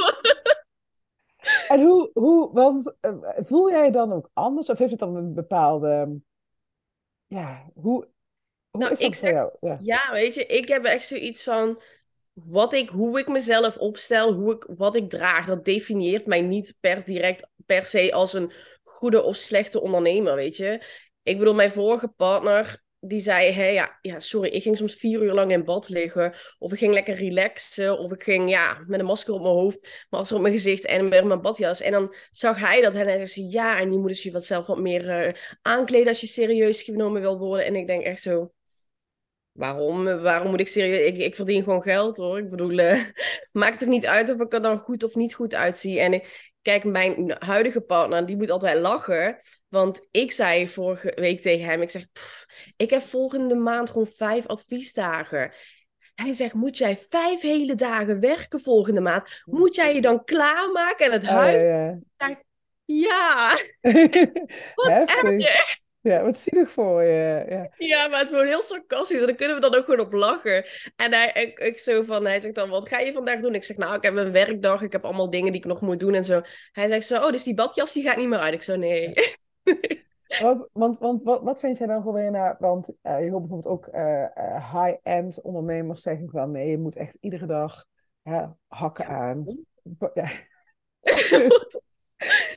[1.68, 2.96] En hoe, hoe want
[3.38, 4.70] voel jij je dan ook anders?
[4.70, 6.20] Of heeft het dan een bepaalde
[7.28, 8.08] ja, hoe,
[8.70, 9.52] hoe nou, is dat voor jou?
[9.60, 9.78] Ja.
[9.82, 11.82] ja, weet je, ik heb echt zoiets van
[12.46, 16.78] wat ik, hoe ik mezelf opstel, hoe ik, wat ik draag, dat definieert mij niet
[16.80, 18.52] per direct per se als een
[18.84, 20.82] goede of slechte ondernemer, weet je.
[21.24, 25.34] Ik bedoel, mijn vorige partner, die zei, ja, ja, sorry, ik ging soms vier uur
[25.34, 26.34] lang in bad liggen.
[26.60, 28.00] Of ik ging lekker relaxen.
[28.00, 31.08] Of ik ging, ja, met een masker op mijn hoofd, masker op mijn gezicht en
[31.08, 31.82] met mijn badjas.
[31.82, 34.66] En dan zag hij dat en hij zei, ja, en die moet je wat zelf
[34.66, 37.66] wat meer uh, aankleden als je serieus genomen wil worden.
[37.66, 38.52] En ik denk echt zo,
[39.58, 40.04] waarom?
[40.22, 41.08] Waarom moet ik serieus?
[41.08, 42.38] Ik, ik verdien gewoon geld hoor.
[42.38, 43.04] Ik bedoel, uh,
[43.52, 46.00] maakt toch niet uit of ik er dan goed of niet goed uitzie.
[46.00, 49.40] En ik, Kijk, mijn huidige partner, die moet altijd lachen.
[49.68, 52.06] Want ik zei vorige week tegen hem, ik zeg,
[52.78, 55.54] ik heb volgende maand gewoon vijf adviesdagen.
[56.16, 59.42] Hij zegt, moet jij vijf hele dagen werken volgende maand?
[59.46, 61.62] Moet jij je dan klaarmaken en het oh, huis...
[61.62, 62.00] ja.
[62.86, 63.58] ja.
[64.76, 65.78] Wat erg.
[66.02, 67.46] Ja, wat zielig voor je.
[67.50, 67.70] Ja.
[67.78, 69.20] ja, maar het wordt heel sarcastisch.
[69.20, 70.66] En dan kunnen we dan ook gewoon op lachen.
[70.96, 73.56] En hij, ik, ik zo van, hij zegt dan, wat ga je vandaag doen?
[73.56, 74.82] Ik zeg, nou, ik heb een werkdag.
[74.82, 76.42] Ik heb allemaal dingen die ik nog moet doen en zo.
[76.72, 78.54] Hij zegt zo, oh, dus die badjas die gaat niet meer uit.
[78.54, 79.14] Ik zo, nee.
[80.42, 83.68] Wat, want, want wat, wat vind jij dan gewoon naar, want uh, je hoort bijvoorbeeld
[83.68, 87.86] ook uh, uh, high-end ondernemers zeggen van nee, je moet echt iedere dag
[88.68, 89.12] hakken ja.
[89.12, 89.46] aan.
[90.14, 90.30] Ja.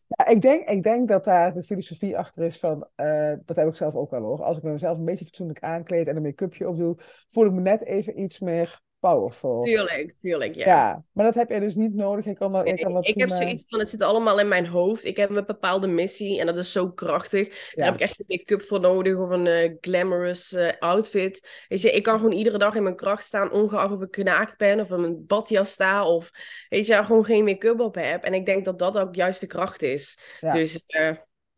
[0.07, 3.69] Ja, ik, denk, ik denk dat daar de filosofie achter is van, uh, dat heb
[3.69, 4.43] ik zelf ook wel hoor.
[4.43, 6.97] Als ik mezelf een beetje fatsoenlijk aankleed en een make-upje op doe,
[7.31, 9.63] voel ik me net even iets meer powerful.
[9.63, 10.65] Tuurlijk, tuurlijk, ja.
[10.65, 12.27] Ja, maar dat heb je dus niet nodig.
[12.27, 15.05] Ik, kan ik, kan dat ik heb zoiets van, het zit allemaal in mijn hoofd.
[15.05, 17.73] Ik heb een bepaalde missie en dat is zo krachtig.
[17.75, 21.65] Daar heb ik echt een make-up voor nodig of een uh, glamorous uh, outfit.
[21.69, 24.59] Weet je, ik kan gewoon iedere dag in mijn kracht staan, ongeacht of ik knaakt
[24.59, 26.31] ben of in mijn badjas sta of
[26.69, 28.25] weet je, gewoon geen make-up op heb.
[28.25, 30.19] En ik denk dat dat ook juist de kracht is.
[30.41, 30.83] Dus...
[30.89, 31.11] Uh,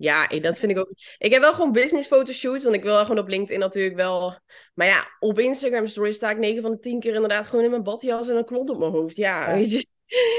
[0.03, 0.91] ja, dat vind ik ook.
[1.19, 4.39] Ik heb wel gewoon business fotoshoots, want ik wil gewoon op LinkedIn natuurlijk wel.
[4.75, 7.71] Maar ja, op Instagram stories sta ik 9 van de 10 keer inderdaad gewoon in
[7.71, 9.17] mijn badjas en een klont op mijn hoofd.
[9.17, 9.87] Ja, weet je.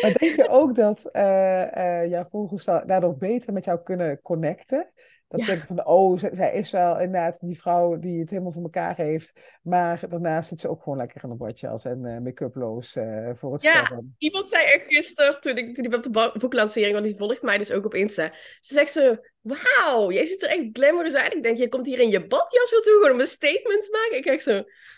[0.01, 4.91] Maar denk je ook dat uh, uh, jouw volgers daardoor beter met jou kunnen connecten?
[5.27, 5.47] Dat ja.
[5.47, 9.39] zeggen van, oh, zij is wel inderdaad die vrouw die het helemaal voor elkaar heeft.
[9.61, 13.53] Maar daarnaast zit ze ook gewoon lekker in een badjas en uh, make-uploos uh, voor
[13.53, 17.17] het Ja, iemand zei er gisteren, toen ik, toen ik op de boeklancering, want die
[17.17, 18.31] volgt mij dus ook op Insta.
[18.59, 21.33] Ze zegt zo, wauw, jij ziet er echt glamorous uit.
[21.33, 24.17] Ik denk, je komt hier in je badjas naartoe gewoon om een statement te maken.
[24.17, 24.57] Ik kijk zo,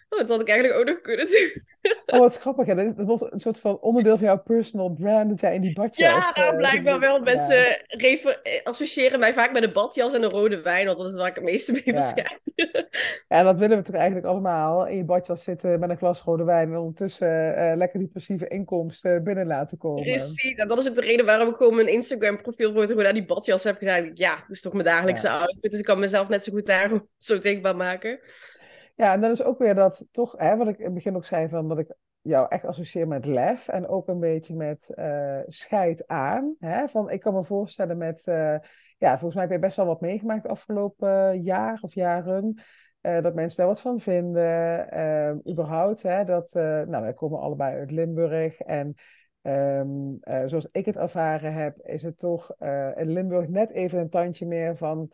[0.10, 1.64] oh, dat had ik eigenlijk ook nog kunnen doen.
[2.06, 2.66] Oh, wat grappig.
[2.66, 2.76] Ja.
[2.76, 6.08] Dat wordt een soort van onderdeel van jouw personal brand, dat jij in die badjas...
[6.08, 7.20] Ja, nou, uh, blijkbaar wel.
[7.20, 8.36] Mensen ja.
[8.64, 11.36] associëren mij vaak met een badjas en een rode wijn, want dat is waar ik
[11.36, 12.40] het meeste mee beschrijf.
[12.56, 12.86] Ja.
[13.28, 16.44] en dat willen we toch eigenlijk allemaal, in je badjas zitten met een glas rode
[16.44, 20.04] wijn en ondertussen uh, lekker die passieve inkomsten binnen laten komen.
[20.04, 23.14] Precies, en dat is ook de reden waarom ik gewoon mijn Instagram profielfoto gewoon naar
[23.14, 24.12] die badjas heb gedaan.
[24.14, 26.90] Ja, dat is toch mijn dagelijkse outfit, dus ik kan mezelf net zo goed daar
[27.18, 28.20] zo zichtbaar maken.
[28.96, 31.26] Ja, en dan is ook weer dat toch, hè, wat ik in het begin ook
[31.26, 35.40] zei, van dat ik jou echt associeer met lef en ook een beetje met uh,
[35.46, 36.56] scheid aan.
[36.60, 36.88] Hè?
[36.88, 38.58] Van, ik kan me voorstellen met, uh,
[38.98, 42.62] ja, volgens mij heb je best wel wat meegemaakt de afgelopen jaar of jaren.
[43.02, 45.42] Uh, dat mensen daar wat van vinden.
[45.50, 48.96] überhaupt, hè, dat, nou, wij komen allebei uit Limburg en
[49.48, 52.56] um, zoals ik het ervaren heb, is het toch
[52.96, 55.12] in Limburg net even een tandje meer van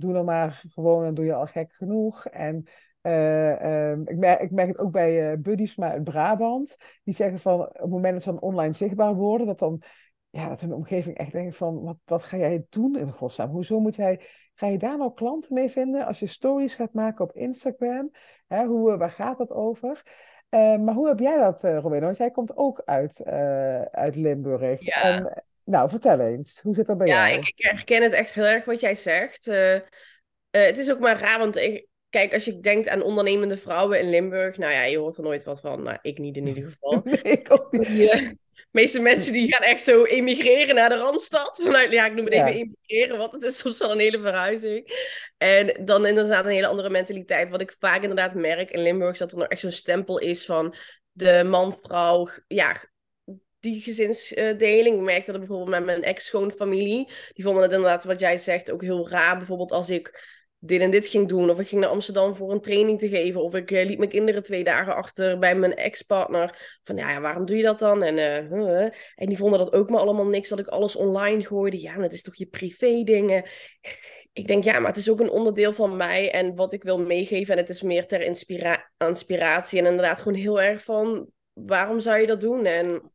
[0.00, 2.26] doe nou maar gewoon, dan doe je al gek genoeg.
[2.26, 2.64] En
[3.02, 6.76] uh, um, ik, merk, ik, merk, het ook bij buddies maar uit Brabant.
[7.04, 9.82] Die zeggen van op het moment dat ze online zichtbaar worden, dat dan
[10.30, 13.50] ja, dat hun omgeving echt denkt van, wat, wat ga jij doen in godsnaam?
[13.50, 14.20] Hoezo moet jij,
[14.54, 18.10] ga je daar nou klanten mee vinden als je stories gaat maken op Instagram?
[18.46, 20.02] Hè, hoe, waar gaat dat over?
[20.50, 21.82] Uh, maar hoe heb jij dat, uh?
[21.82, 24.80] Want jij komt ook uit, uh, uit Limburg.
[24.80, 25.02] Ja.
[25.02, 27.28] En, nou, vertel eens, hoe zit dat bij ja, jou?
[27.28, 29.44] Ja, ik, ik, herken het echt heel erg wat jij zegt.
[30.50, 34.10] het is ook maar raar, want ik, kijk, als je denkt aan ondernemende vrouwen in
[34.10, 35.82] Limburg, nou ja, je hoort er nooit wat van.
[35.82, 37.00] Nou, ik niet in ieder geval.
[37.04, 38.34] nee, ik ook niet.
[38.60, 41.60] De meeste mensen die gaan echt zo emigreren naar de Randstad.
[41.62, 42.46] Vanuit, ja, ik noem het Ja.
[42.46, 44.92] even emigreren, want het is soms wel een hele verhuizing.
[45.38, 47.48] En dan inderdaad een hele andere mentaliteit.
[47.48, 50.44] Wat ik vaak inderdaad merk in Limburg, is dat er nog echt zo'n stempel is
[50.44, 50.74] van
[51.12, 52.88] de man-vrouw, ja,
[53.60, 54.96] die gezinsdeling.
[54.96, 57.08] Ik merkte dat bijvoorbeeld met mijn ex-schoonfamilie.
[57.32, 59.36] Die vonden het inderdaad, wat jij zegt, ook heel raar.
[59.36, 61.50] Bijvoorbeeld als ik dit en dit ging doen.
[61.50, 63.42] Of ik ging naar Amsterdam voor een training te geven.
[63.42, 66.78] Of ik eh, liet mijn kinderen twee dagen achter bij mijn ex-partner.
[66.82, 68.02] Van ja, ja, waarom doe je dat dan?
[68.02, 70.48] En, eh, en die vonden dat ook maar allemaal niks.
[70.48, 71.80] Dat ik alles online gooide.
[71.80, 73.44] Ja, het is toch je privé dingen.
[74.32, 76.32] Ik denk, ja, maar het is ook een onderdeel van mij.
[76.32, 77.54] En wat ik wil meegeven.
[77.54, 79.78] En het is meer ter inspira inspiratie.
[79.78, 81.28] En inderdaad gewoon heel erg van...
[81.52, 82.66] Waarom zou je dat doen?
[82.66, 83.12] En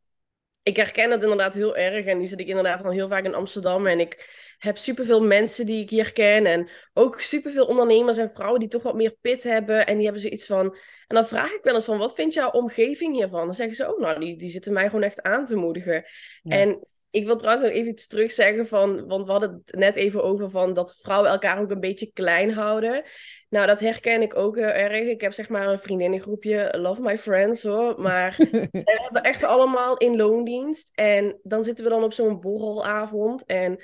[0.62, 2.06] ik herken het inderdaad heel erg.
[2.06, 3.86] En nu zit ik inderdaad al heel vaak in Amsterdam.
[3.86, 6.46] En ik heb superveel mensen die ik hier ken.
[6.46, 9.86] En ook superveel ondernemers en vrouwen die toch wat meer pit hebben.
[9.86, 10.76] En die hebben zoiets van...
[11.06, 13.44] En dan vraag ik wel eens van, wat vindt jouw omgeving hiervan?
[13.44, 16.04] Dan zeggen ze ook, nou, die, die zitten mij gewoon echt aan te moedigen.
[16.42, 16.56] Ja.
[16.56, 19.06] En ik wil trouwens nog even iets terug zeggen van...
[19.06, 22.52] Want we hadden het net even over van dat vrouwen elkaar ook een beetje klein
[22.52, 23.04] houden.
[23.48, 25.06] Nou, dat herken ik ook heel erg.
[25.06, 28.00] Ik heb zeg maar een vriendinnengroepje, love my friends hoor.
[28.00, 28.34] Maar
[28.72, 30.90] we hebben echt allemaal in loondienst.
[30.94, 33.44] En dan zitten we dan op zo'n borrelavond.
[33.44, 33.82] En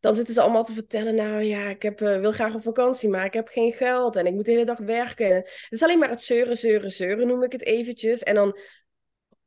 [0.00, 3.08] dan zitten ze allemaal te vertellen, nou ja, ik heb, uh, wil graag op vakantie,
[3.08, 4.16] maar ik heb geen geld.
[4.16, 5.34] En ik moet de hele dag werken.
[5.34, 8.22] Het is alleen maar het zeuren, zeuren, zeuren noem ik het eventjes.
[8.22, 8.58] En dan,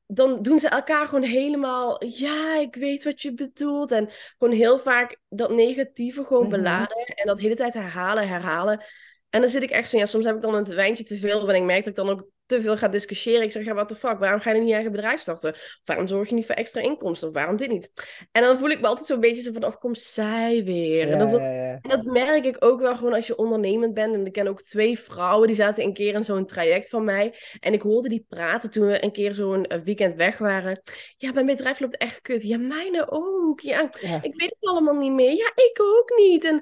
[0.05, 3.91] dan doen ze elkaar gewoon helemaal, ja, ik weet wat je bedoelt.
[3.91, 6.51] En gewoon heel vaak dat negatieve gewoon Mhm.
[6.51, 6.97] beladen.
[7.05, 8.85] En dat hele tijd herhalen, herhalen.
[9.29, 11.39] En dan zit ik echt zo, ja, soms heb ik dan een wijntje te veel,
[11.45, 13.43] want ik merk dat ik dan ook te veel ga discussiëren.
[13.43, 15.51] Ik zeg, ja, what the fuck, waarom ga je niet je eigen bedrijf starten?
[15.53, 17.27] Of waarom zorg je niet voor extra inkomsten?
[17.27, 17.91] Of waarom dit niet?
[18.31, 21.07] En dan voel ik me altijd zo'n beetje zo van, kom zij weer?
[21.07, 21.79] Ja, en, dat, ja, ja.
[21.81, 24.15] en dat merk ik ook wel gewoon als je ondernemend bent.
[24.15, 27.33] En ik ken ook twee vrouwen, die zaten een keer in zo'n traject van mij.
[27.59, 30.81] En ik hoorde die praten toen we een keer zo'n eh, weekend weg waren.
[31.17, 32.43] Ja, mijn bedrijf loopt echt kut.
[32.43, 33.59] Ja, mijne ook.
[33.59, 34.19] Ja, Ja.
[34.21, 35.31] ik weet het allemaal niet meer.
[35.31, 36.45] Ja, ik ook niet.
[36.45, 36.59] En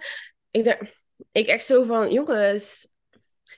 [0.52, 0.80] ik dacht,
[1.32, 2.89] ik echt zo van, jongens,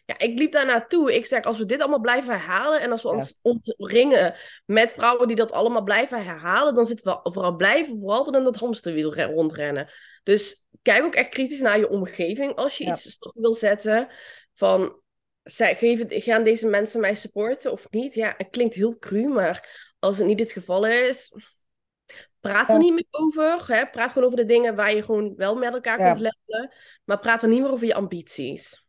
[0.05, 1.15] ja, ik liep daar naartoe.
[1.15, 3.13] Ik zeg, als we dit allemaal blijven herhalen en als we Ja.
[3.41, 8.17] ons omringen met vrouwen die dat allemaal blijven herhalen, dan zitten we vooral blijven vooral
[8.17, 9.89] altijd in dat hamsterwiel re- rondrennen.
[10.23, 12.91] Dus kijk ook echt kritisch naar je omgeving als je Ja.
[12.93, 14.07] iets stop wil zetten.
[14.53, 14.99] Van,
[15.43, 18.13] zij, geven, gaan deze mensen mij supporten of niet?
[18.13, 21.33] Ja, het klinkt heel cru, maar als het niet het geval is,
[22.39, 22.79] praat er Ja.
[22.79, 23.75] niet meer over.
[23.75, 23.87] Hè?
[23.87, 26.73] Praat gewoon over de dingen waar je gewoon wel met elkaar kunt levelen.
[27.03, 28.80] Maar praat er niet meer over je ambities.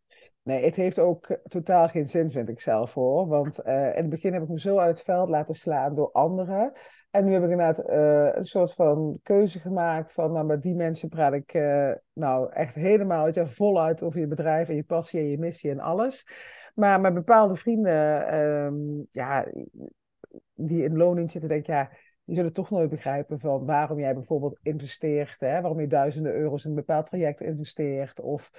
[0.43, 3.27] Nee, het heeft ook eh, totaal geen zin, vind ik zelf hoor.
[3.27, 6.13] Want eh, in het begin heb ik me zo uit het veld laten slaan door
[6.13, 6.73] anderen.
[7.11, 10.75] En nu heb ik inderdaad eh, een soort van keuze gemaakt van, nou, met die
[10.75, 11.53] mensen praat ik
[12.13, 15.81] nou echt helemaal je, voluit over je bedrijf en je passie en je missie en
[15.81, 16.27] alles.
[16.75, 18.75] Maar met bepaalde vrienden, ehm,
[19.11, 19.47] ja,
[20.55, 21.91] die in loondienst zitten, denk ik, ja,
[22.25, 25.61] die zullen toch nooit begrijpen van waarom jij bijvoorbeeld investeert, hè?
[25.61, 28.51] Waarom je duizenden euro's in een bepaald traject investeert of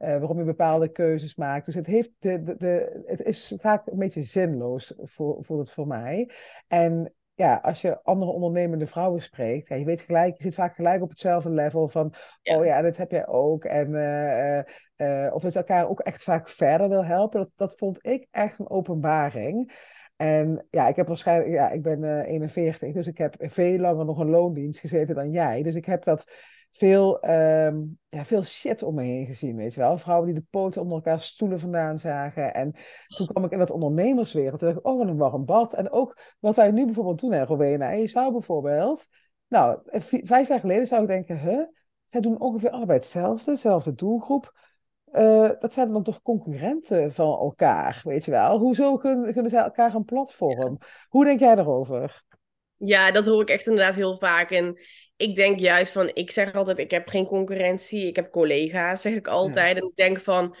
[0.00, 1.66] eh, waarom je bepaalde keuzes maakt.
[1.66, 5.72] Dus het, heeft de, de, de, het is vaak een beetje zinloos, voor, voelt het
[5.72, 6.30] voor mij.
[6.68, 10.74] En ja, als je andere ondernemende vrouwen spreekt, ja, je weet gelijk, je zit vaak
[10.74, 12.58] gelijk op hetzelfde level van, Ja.
[12.58, 13.64] oh ja, dit heb jij ook.
[13.64, 14.58] En, eh,
[14.96, 17.40] eh, of het elkaar ook echt vaak verder wil helpen.
[17.40, 19.72] Dat, dat vond ik echt een openbaring.
[20.16, 24.04] En ja, ik heb waarschijnlijk, ja, ik ben eh 41, dus ik heb veel langer
[24.04, 25.62] nog een loondienst gezeten dan jij.
[25.62, 26.32] Dus ik heb dat
[26.70, 27.78] veel, ehm,
[28.08, 29.98] ja, veel shit om me heen gezien, weet je wel.
[29.98, 32.54] Vrouwen die de poten onder elkaar stoelen vandaan zagen.
[32.54, 32.74] En
[33.16, 34.58] toen kwam ik in dat ondernemerswereld.
[34.58, 35.74] Toen dacht ik, oh, wat een warm bad.
[35.74, 37.90] En ook wat wij nu bijvoorbeeld doen, hè, Rowena.
[37.90, 39.06] Je zou bijvoorbeeld,
[39.48, 41.62] nou, v- vijf jaar geleden zou ik denken, huh?
[42.04, 44.58] Zij doen ongeveer allebei hetzelfde, dezelfde doelgroep.
[45.04, 48.58] Eh, dat zijn dan toch concurrenten van elkaar, weet je wel?
[48.58, 50.78] Hoezo kunnen, kunnen zij elkaar een platform?
[51.08, 52.22] Hoe denk jij daarover?
[52.76, 54.50] Ja, dat hoor ik echt inderdaad heel vaak.
[54.50, 54.78] En
[55.20, 58.06] ik denk juist van, ik zeg altijd, ik heb geen concurrentie.
[58.06, 59.76] Ik heb collega's, zeg ik altijd.
[59.76, 60.56] En ik denk van,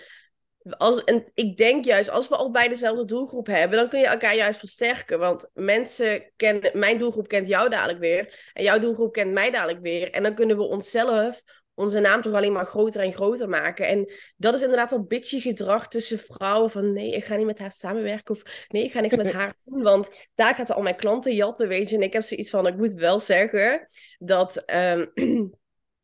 [0.76, 4.06] als, en ik denk juist, als we al bij dezelfde doelgroep hebben, dan kun je
[4.06, 5.18] elkaar juist versterken.
[5.18, 8.50] Want mensen kennen, mijn doelgroep kent jou dadelijk weer.
[8.52, 10.10] En jouw doelgroep kent mij dadelijk weer.
[10.10, 11.42] En dan kunnen we onszelf
[11.80, 13.86] onze naam toch alleen maar groter en groter maken.
[13.86, 17.58] En dat is inderdaad dat bitchy gedrag tussen vrouwen van nee, ik ga niet met
[17.58, 20.82] haar samenwerken of nee, ik ga niks met haar doen, want daar gaat ze al
[20.82, 21.96] mijn klanten jatten, weet je.
[21.96, 23.86] En ik heb zoiets van, ik moet wel zeggen
[24.18, 24.56] dat...
[24.56, 25.06] Ehm,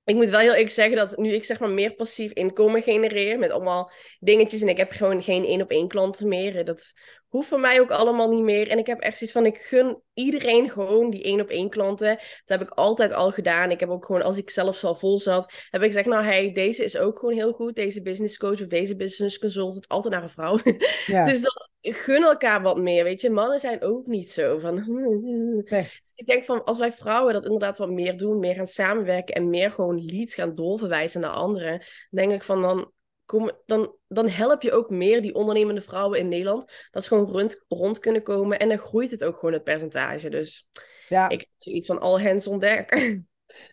[0.07, 3.39] ik moet wel heel eerlijk zeggen dat nu ik zeg maar meer passief inkomen genereer
[3.39, 3.91] met allemaal
[4.21, 6.65] dingetjes en ik heb gewoon geen één op één klanten meer.
[6.65, 6.93] Dat
[7.29, 8.69] hoeft voor mij ook allemaal niet meer.
[8.69, 12.17] En ik heb echt zoiets van, ik gun iedereen gewoon die één op één klanten.
[12.45, 13.71] Dat heb ik altijd al gedaan.
[13.71, 16.53] Ik heb ook gewoon, als ik zelf zo vol zat, heb ik gezegd, nou hey,
[16.53, 17.75] deze is ook gewoon heel goed.
[17.75, 20.59] Deze business coach of deze business consultant, altijd naar een vrouw.
[21.07, 21.25] Ja.
[21.25, 23.31] dus dan gun elkaar wat meer, weet je.
[23.31, 24.85] Mannen zijn ook niet zo van...
[25.69, 25.89] Nee.
[26.17, 29.51] Ik denk van, als wij vrouwen dat inderdaad wat meer doen, meer gaan samenwerken en
[29.51, 32.93] meer gewoon leads gaan doorverwijzen naar anderen, denk ik van dan
[33.25, 36.73] kom, dan, dan help je ook meer die ondernemende vrouwen in Nederland.
[36.91, 38.59] Dat ze gewoon rond, rond kunnen komen.
[38.59, 40.29] En dan groeit het ook gewoon het percentage.
[40.29, 40.69] Dus
[41.09, 41.29] ja.
[41.29, 42.95] ik heb zoiets van al hands on deck.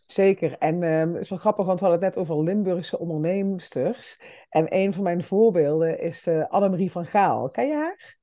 [0.06, 0.58] Zeker.
[0.58, 4.20] En um, het is wel grappig, want we hadden het net over Limburgse onderneemsters.
[4.50, 7.50] En een van mijn voorbeelden is uh, Annemarie van Gaal.
[7.50, 8.18] Ken je haar?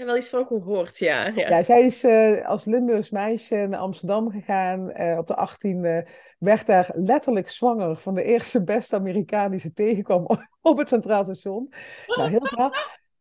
[0.00, 1.26] Ja, wel iets van gehoord, ja.
[1.26, 6.10] Ja, zij is uh, als Limburgs meisje naar Amsterdam gegaan uh, op de 18e.
[6.38, 10.26] Werd daar letterlijk zwanger van de eerste beste Amerikaan die ze tegenkwam
[10.62, 11.72] op het Centraal Station.
[12.06, 12.72] Nou, heel verhaal.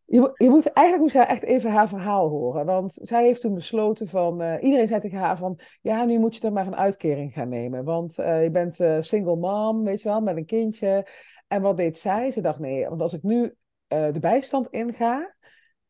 [0.06, 2.66] Je, je moet, eigenlijk moet je echt even haar verhaal horen.
[2.66, 4.42] Want zij heeft toen besloten van...
[4.42, 5.60] Uh, iedereen zei tegen haar van...
[5.82, 7.84] Ja, nu moet je er maar een uitkering gaan nemen.
[7.84, 11.08] Want je bent single mom, weet je wel, met een kindje.
[11.48, 12.32] En wat deed zij?
[12.32, 13.56] Ze dacht, nee, want als ik nu
[13.88, 15.38] de bijstand inga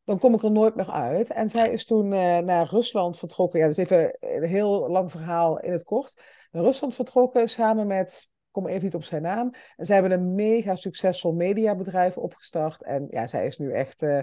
[0.09, 1.31] dan kom ik er nooit meer uit.
[1.31, 3.59] En zij is toen uh, naar Rusland vertrokken.
[3.59, 6.21] Ja, dus even een heel lang verhaal in het kort.
[6.51, 9.53] Naar Rusland vertrokken samen met, kom even niet op zijn naam.
[9.75, 12.83] En zij hebben een mega succesvol mediabedrijf opgestart.
[12.83, 14.21] En ja, zij is nu echt, uh,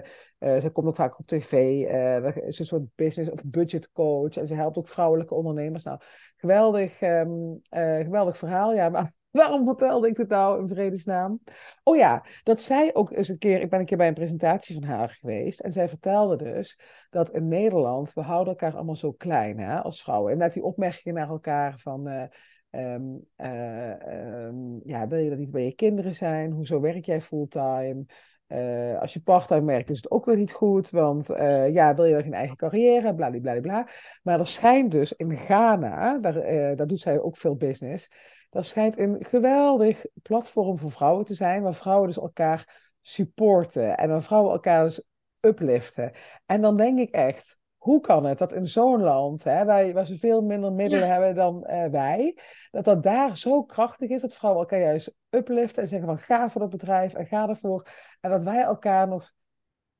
[0.73, 1.53] komt ook vaak op tv.
[1.53, 4.37] Uh, is een soort business of budget coach.
[4.37, 5.83] En ze helpt ook vrouwelijke ondernemers.
[5.83, 5.99] Nou,
[6.37, 8.73] geweldig, um, geweldig verhaal.
[8.73, 11.39] Ja, maar Waarom vertelde ik dit nou in vredesnaam?
[11.83, 14.75] Oh ja, dat zij ook eens een keer, ik ben een keer bij een presentatie
[14.75, 15.59] van haar geweest.
[15.59, 16.79] En zij vertelde dus
[17.09, 20.31] dat in Nederland, we houden elkaar allemaal zo klein hè, als vrouwen.
[20.31, 22.23] En dat die opmerkingen naar elkaar van, uh,
[22.71, 26.51] um, uh, ja, wil je dat niet bij je kinderen zijn?
[26.51, 28.05] Hoezo werk jij fulltime?
[28.47, 31.27] Uh, als je parttime werkt is het ook weer niet goed, want
[31.71, 33.87] ja, wil je dan geen eigen carrière, bla.
[34.23, 36.41] Maar er schijnt dus in Ghana, daar,
[36.75, 38.09] daar doet zij ook veel business,
[38.57, 44.09] dat schijnt een geweldig platform voor vrouwen te zijn, waar vrouwen dus elkaar supporten en
[44.09, 45.03] waar vrouwen elkaar dus
[45.39, 46.11] upliften.
[46.45, 50.05] En dan denk ik echt, hoe kan het dat in zo'n land, hè, waar, waar
[50.05, 52.37] ze veel minder middelen hebben dan uh, wij,
[52.71, 56.49] dat dat daar zo krachtig is, dat vrouwen elkaar juist upliften en zeggen van ga
[56.49, 57.89] voor dat bedrijf en ga ervoor.
[58.21, 59.31] En dat wij elkaar nog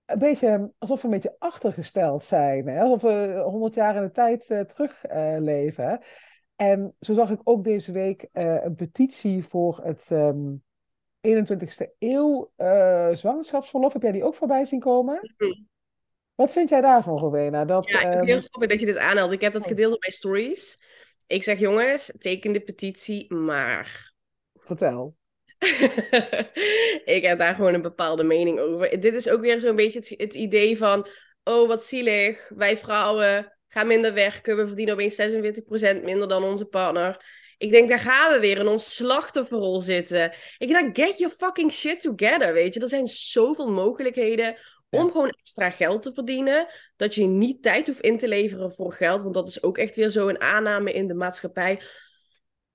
[0.05, 2.81] een beetje, alsof we een beetje achtergesteld zijn, hè?
[2.81, 6.01] alsof we honderd jaar in de tijd uh, terugleven.
[6.57, 10.63] En zo zag ik ook deze week uh, een petitie voor het um,
[11.21, 13.93] ehm, 21ste eeuw uh, zwangerschapsverlof.
[13.93, 15.33] Heb jij die ook voorbij zien komen?
[15.37, 15.67] Mm
[16.35, 17.65] Wat vind jij daarvan, Rowena?
[17.65, 19.31] Dat, ja, ik vind het heel grappig dat je dit aanhaalt.
[19.31, 19.67] Ik heb dat oh.
[19.67, 20.77] gedeeld op mijn stories.
[21.27, 24.13] Ik zeg, jongens, teken de petitie, maar...
[24.53, 25.15] Vertel.
[27.17, 28.99] ik heb daar gewoon een bepaalde mening over.
[28.99, 31.07] Dit is ook weer zo'n beetje het, het idee van...
[31.43, 32.49] Oh, wat zielig.
[32.55, 37.25] Wij vrouwen ga minder werken, we verdienen opeens 46% minder dan onze partner.
[37.57, 40.33] Ik denk, daar gaan we weer in ons slachtofferrol zitten.
[40.57, 42.79] Ik denk, get your fucking shit together, weet je.
[42.79, 44.57] Er zijn zoveel mogelijkheden
[44.89, 46.67] om gewoon extra geld te verdienen.
[46.95, 49.21] Dat je niet tijd hoeft in te leveren voor geld.
[49.21, 51.81] Want dat is ook echt weer zo een aanname in de maatschappij.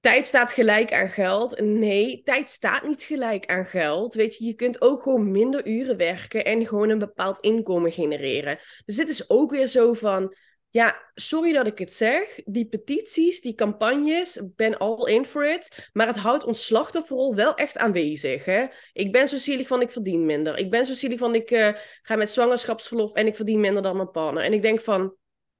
[0.01, 1.61] Tijd staat gelijk aan geld.
[1.61, 4.15] Nee, tijd staat niet gelijk aan geld.
[4.15, 8.59] Weet je, je kunt ook gewoon minder uren werken en gewoon een bepaald inkomen genereren.
[8.85, 10.37] Dus dit is ook weer zo van
[10.73, 12.41] ja, sorry dat ik het zeg.
[12.45, 15.89] Die petities, die campagnes, ben all in for it.
[15.93, 18.45] Maar het houdt ons slachtofferrol wel echt aanwezig.
[18.45, 18.67] Hè?
[18.93, 20.59] Ik ben zo zielig van ik verdien minder.
[20.59, 21.69] Ik ben zo zielig van ik uh,
[22.03, 24.43] ga met zwangerschapsverlof en ik verdien minder dan mijn partner.
[24.45, 25.15] En ik denk van,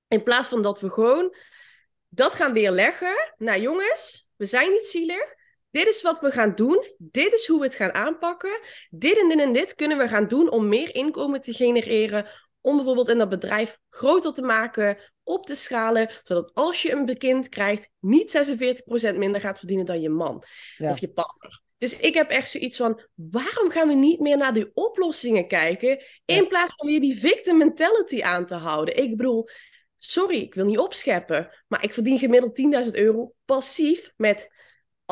[0.09, 1.37] in plaats van dat we gewoon
[2.09, 3.33] dat gaan weerleggen.
[3.39, 5.35] Nou jongens, we zijn niet zielig.
[5.71, 6.85] Dit is wat we gaan doen.
[6.99, 8.61] Dit is hoe we het gaan aanpakken.
[8.91, 12.27] Dit en dit en dit kunnen we gaan doen om meer inkomen te genereren
[12.63, 17.19] om bijvoorbeeld in dat bedrijf groter te maken, op te schalen, zodat als je een
[17.19, 18.83] kind krijgt, niet
[19.13, 20.45] 46% minder gaat verdienen dan je man
[20.79, 21.63] of je partner.
[21.79, 26.03] Dus ik heb echt zoiets van, waarom gaan we niet meer naar die oplossingen kijken,
[26.25, 28.97] in plaats van weer die victim mentality aan te houden?
[28.97, 29.49] Ik bedoel,
[29.97, 34.51] sorry, ik wil niet opscheppen, maar ik verdien gemiddeld 10.000 euro passief met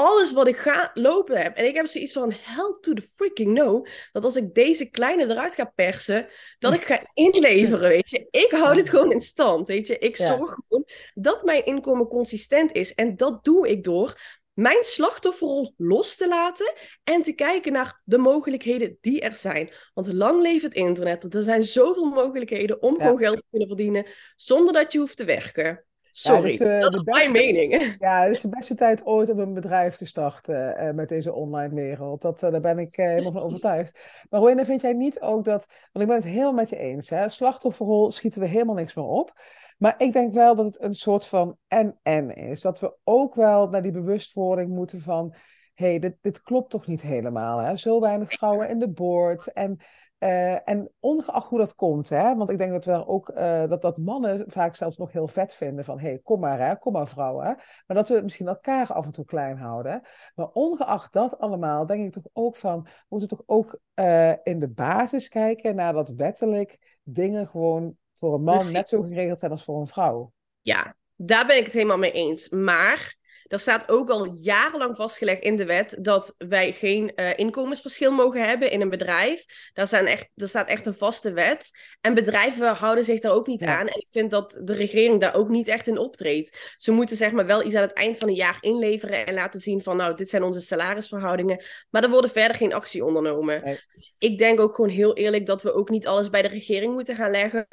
[0.00, 1.56] alles wat ik ga lopen heb.
[1.56, 3.84] En ik heb zoiets van, help to the freaking no.
[4.12, 6.26] Dat als ik deze kleine eruit ga persen,
[6.58, 8.26] dat ik ga inleveren, weet je.
[8.30, 9.98] Ik hou dit gewoon in stand, weet je.
[9.98, 12.94] Ik zorg gewoon dat mijn inkomen consistent is.
[12.94, 16.72] En dat doe ik door mijn slachtofferrol los te laten
[17.04, 19.70] en te kijken naar de mogelijkheden die er zijn.
[19.94, 21.34] Want lang leeft het internet.
[21.34, 25.24] Er zijn zoveel mogelijkheden om gewoon geld te kunnen verdienen zonder dat je hoeft te
[25.24, 25.84] werken.
[26.10, 27.78] Sorry, ja, dat is mijn mening.
[27.98, 31.32] Ja, het is de beste tijd ooit om een bedrijf te starten uh, met deze
[31.32, 32.22] online wereld.
[32.22, 33.98] Dat, uh, daar ben ik uh, helemaal van overtuigd.
[34.30, 35.66] Maar Rowena, vind jij niet ook dat...
[35.92, 37.10] Want ik ben het helemaal met je eens.
[37.10, 37.28] Hè?
[37.28, 39.32] Slachtofferrol schieten we helemaal niks meer op.
[39.78, 42.60] Maar ik denk wel dat het een soort van en-en is.
[42.60, 45.34] Dat we ook wel naar die bewustwording moeten van...
[45.74, 47.58] hé, hey, dit, dit klopt toch niet helemaal.
[47.58, 47.76] Hè?
[47.76, 49.52] Zo weinig vrouwen in de board.
[49.52, 49.80] En,
[50.20, 52.36] uh, en ongeacht hoe dat komt, hè?
[52.36, 55.54] want ik denk dat we ook uh, dat, dat mannen vaak zelfs nog heel vet
[55.54, 57.44] vinden van hé, hey, kom maar hè, kom maar vrouwen.
[57.86, 60.02] Maar dat we misschien elkaar af en toe klein houden.
[60.34, 64.58] Maar ongeacht dat allemaal, denk ik toch ook van, we moeten toch ook uh, in
[64.58, 68.74] de basis kijken naar dat wettelijk dingen gewoon voor een man Precies.
[68.74, 70.32] net zo geregeld zijn als voor een vrouw.
[70.60, 72.48] Ja, daar ben ik het helemaal mee eens.
[72.48, 73.18] Maar
[73.50, 78.48] er staat ook al jarenlang vastgelegd in de wet dat wij geen uh, inkomensverschil mogen
[78.48, 79.44] hebben in een bedrijf.
[79.72, 81.70] Daar, zijn echt, er staat echt een vaste wet.
[82.00, 83.86] En bedrijven houden zich daar ook niet aan.
[83.86, 86.74] En ik vind dat de regering daar ook niet echt in optreedt.
[86.76, 89.60] Ze moeten zeg maar wel iets aan het eind van een jaar inleveren en laten
[89.60, 91.64] zien van nou, dit zijn onze salarisverhoudingen.
[91.90, 93.64] Maar er worden verder geen actie ondernomen.
[93.64, 93.78] Nee.
[94.18, 97.16] Ik denk ook gewoon heel eerlijk dat we ook niet alles bij de regering moeten
[97.16, 97.66] gaan leggen.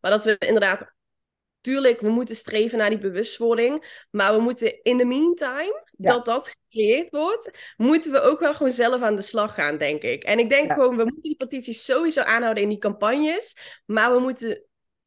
[0.00, 0.96] Maar dat we inderdaad
[1.60, 4.04] tuurlijk, we moeten streven naar die bewustwording.
[4.10, 8.72] Maar we moeten in the meantime, dat dat gecreëerd wordt, moeten we ook wel gewoon
[8.72, 10.22] zelf aan de slag gaan, denk ik.
[10.22, 13.56] En ik denk gewoon, we moeten die petities sowieso aanhouden in die campagnes.
[13.86, 14.62] Maar we moeten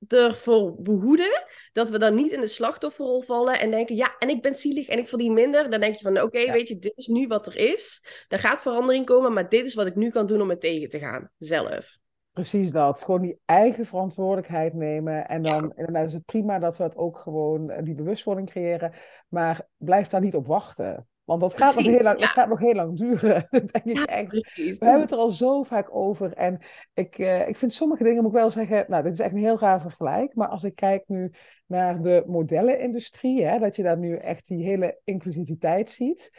[0.08, 1.44] ervoor behoeden
[1.74, 4.88] dat we dan niet in de slachtofferrol vallen en denken, ja, en ik ben zielig
[4.88, 5.70] en ik verdien minder.
[5.70, 8.04] Dan denk je van, oké, weet je, dit is nu wat er is.
[8.28, 10.90] Er gaat verandering komen, maar dit is wat ik nu kan doen om het tegen
[10.90, 12.00] te gaan, zelf.
[12.34, 13.02] Precies dat.
[13.02, 15.28] Gewoon die eigen verantwoordelijkheid nemen.
[15.28, 16.00] En dan ja.
[16.00, 18.94] is het prima dat we het ook gewoon eh, die bewustwording creëren.
[19.28, 21.08] Maar blijf daar niet op wachten.
[21.24, 22.26] Want dat gaat, nog heel, lang, ja.
[22.26, 23.48] dat gaat nog heel lang duren.
[23.72, 24.32] denk ik echt.
[24.56, 26.34] We hebben het er al zo vaak over.
[26.34, 26.60] En
[26.94, 29.38] ik, uh, ik vind sommige dingen, moet ik wel zeggen, nou, dit is echt een
[29.38, 30.36] heel raar vergelijk.
[30.36, 31.32] Maar als ik kijk nu
[31.66, 36.32] naar de modellenindustrie, hè, dat je daar nu echt die hele inclusiviteit ziet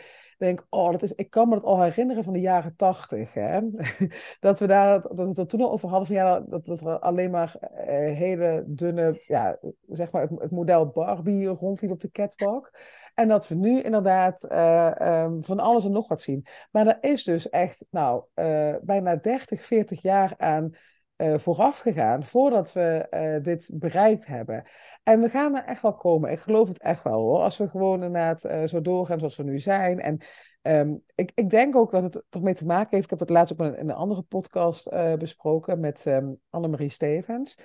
[0.42, 3.32] denk, oh, dat is, ik kan me dat al herinneren van de jaren tachtig.
[4.40, 7.30] Dat we daar dat we toen al over hadden van ja, dat, dat er alleen
[7.30, 12.70] maar uh, hele dunne, ja, zeg maar het, model Barbie rondliep op de catwalk.
[13.14, 16.46] En dat we nu inderdaad uh, um, van alles en nog wat zien.
[16.70, 20.74] Maar er is dus echt, nou, uh, bijna 30, 40 jaar aan
[21.16, 23.06] uh, vooraf gegaan voordat we
[23.42, 24.64] dit bereikt hebben.
[25.02, 26.30] En we gaan er echt wel komen.
[26.30, 27.40] Ik geloof het echt wel hoor.
[27.40, 30.00] Als we gewoon inderdaad uh, zo doorgaan zoals we nu zijn.
[30.00, 30.18] En
[30.62, 33.04] um, ik, ik denk ook dat het ermee te maken heeft.
[33.04, 34.88] Ik heb dat laatst ook in een andere podcast
[35.18, 37.58] besproken met um, Annemarie Stevens.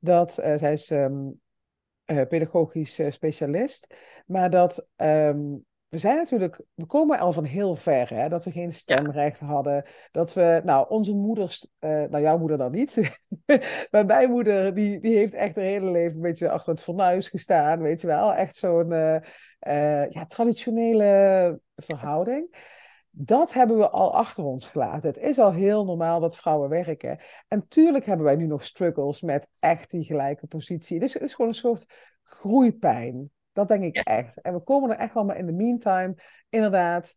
[0.00, 1.40] Dat zij is um,
[2.04, 3.94] pedagogisch specialist.
[4.26, 4.86] Maar dat
[5.88, 8.28] we zijn natuurlijk, we komen al van heel ver, hè?
[8.28, 9.46] dat we geen stemrecht ja.
[9.46, 9.84] hadden.
[10.10, 12.96] Dat we, nou, onze moeders, uh, nou jouw moeder dan niet,
[13.90, 17.28] maar mijn moeder, die, die heeft echt haar hele leven een beetje achter het fornuis
[17.28, 18.34] gestaan, weet je wel.
[18.34, 19.14] Echt zo'n uh,
[19.60, 22.56] uh, ja, traditionele verhouding.
[23.10, 25.08] Dat hebben we al achter ons gelaten.
[25.08, 27.18] Het is al heel normaal dat vrouwen werken.
[27.48, 31.00] En tuurlijk hebben wij nu nog struggles met echt die gelijke positie.
[31.00, 31.86] Dus het is gewoon een soort
[32.22, 33.30] groeipijn.
[33.58, 34.02] Dat denk ik ja.
[34.02, 34.40] echt.
[34.40, 36.14] En we komen er echt wel, maar in de meantime,
[36.48, 37.16] inderdaad,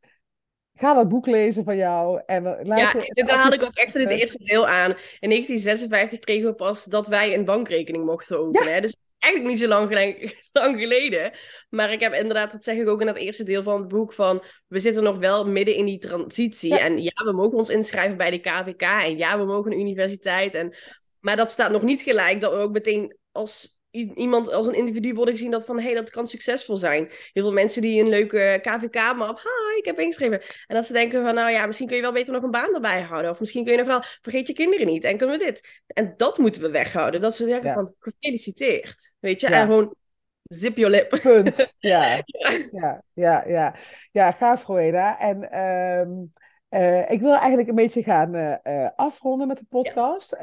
[0.74, 2.22] ga dat boek lezen van jou.
[2.26, 4.90] En laat ja, je, daar haal ik ook echt in het eerste deel aan.
[5.20, 8.74] In 1956 kregen we pas dat wij een bankrekening mochten openen.
[8.74, 8.82] Ja.
[8.82, 9.90] Dus eigenlijk niet zo lang,
[10.52, 11.32] lang, geleden.
[11.70, 14.14] Maar ik heb inderdaad, dat zeg ik ook in het eerste deel van het boek,
[14.14, 16.74] van we zitten nog wel midden in die transitie.
[16.74, 16.80] Ja.
[16.80, 18.82] En ja, we mogen ons inschrijven bij de KVK.
[18.82, 20.54] En ja, we mogen een universiteit.
[20.54, 20.76] En,
[21.20, 25.14] maar dat staat nog niet gelijk dat we ook meteen als iemand als een individu
[25.14, 27.10] worden gezien dat van hé, hey, dat kan succesvol zijn.
[27.34, 30.42] Heel veel mensen die een leuke KVK-map, hi, ik heb ingeschreven.
[30.68, 32.74] En dat ze denken van, nou ja, misschien kun je wel beter nog een baan
[32.74, 33.32] erbij houden.
[33.32, 35.82] Of misschien kun je nog wel, vergeet je kinderen niet en kunnen we dit.
[35.88, 37.22] En dat moeten we weghouden.
[37.22, 37.74] Dat ze zeggen ja.
[37.74, 39.14] van, gefeliciteerd.
[39.20, 39.60] Weet je, ja.
[39.60, 39.96] en gewoon
[40.44, 41.20] zip your lip.
[41.22, 42.24] Punt, ja.
[42.72, 43.04] ja.
[43.14, 43.76] Ja, ja,
[44.12, 44.32] ja.
[44.32, 45.20] gaaf Roeda.
[45.20, 45.60] En...
[45.60, 46.32] Um...
[46.70, 50.34] Uh, ik wil eigenlijk een beetje gaan uh, uh, afronden met de podcast.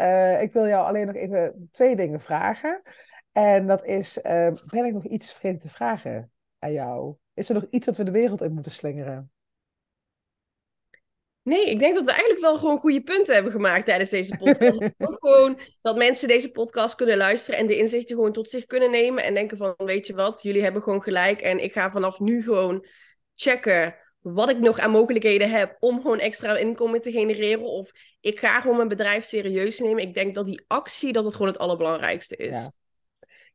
[0.40, 2.82] ik wil jou alleen nog even twee dingen vragen.
[3.32, 7.14] En dat is, uh, ben ik nog iets vergeten te vragen aan jou?
[7.34, 9.32] Is er nog iets wat we de wereld in moeten slingeren?
[11.42, 14.82] Nee, ik denk dat we eigenlijk wel gewoon goede punten hebben gemaakt tijdens deze podcast.
[14.98, 18.90] Ook gewoon dat mensen deze podcast kunnen luisteren en de inzichten gewoon tot zich kunnen
[18.90, 19.24] nemen.
[19.24, 21.40] En denken van, weet je wat, jullie hebben gewoon gelijk.
[21.40, 22.86] En ik ga vanaf nu gewoon
[23.34, 27.64] checken wat ik nog aan mogelijkheden heb om gewoon extra inkomen te genereren.
[27.64, 30.02] Of ik ga gewoon mijn bedrijf serieus nemen.
[30.02, 32.56] Ik denk dat die actie, dat het gewoon het allerbelangrijkste is.
[32.56, 32.72] Ja.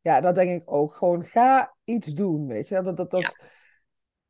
[0.03, 0.93] Ja, dat denk ik ook.
[0.93, 2.81] Gewoon ga iets doen, weet je.
[2.81, 3.37] Dat, dat, dat,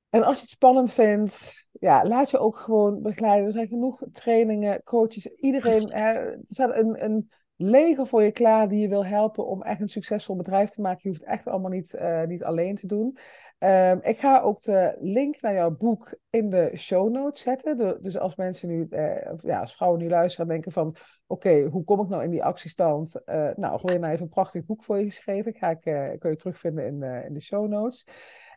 [0.10, 3.46] En als je het spannend vindt, ja, laat je ook gewoon begeleiden.
[3.46, 5.92] Er zijn genoeg trainingen, coaches, iedereen.
[5.92, 7.32] Hè, er staat een, een
[7.64, 11.00] leger voor je klaar die je wil helpen om echt een succesvol bedrijf te maken.
[11.02, 13.18] Je hoeft echt allemaal niet, uh, niet alleen te doen.
[13.60, 18.02] Um, ik ga ook de link naar jouw boek in de show notes zetten.
[18.02, 20.96] dus als mensen nu, uh, ja, als vrouwen nu luisteren en denken van,
[21.28, 23.22] oké, hoe kom ik nou in die actiestand?
[23.26, 25.54] Uh, nou, gewoon even een prachtig boek voor je geschreven.
[25.54, 25.82] Ga ik,
[26.20, 28.08] kun je terugvinden in, in de show notes.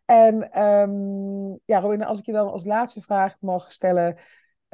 [0.04, 4.16] En um, ja, Rowena, als ik je dan als laatste vraag mag stellen.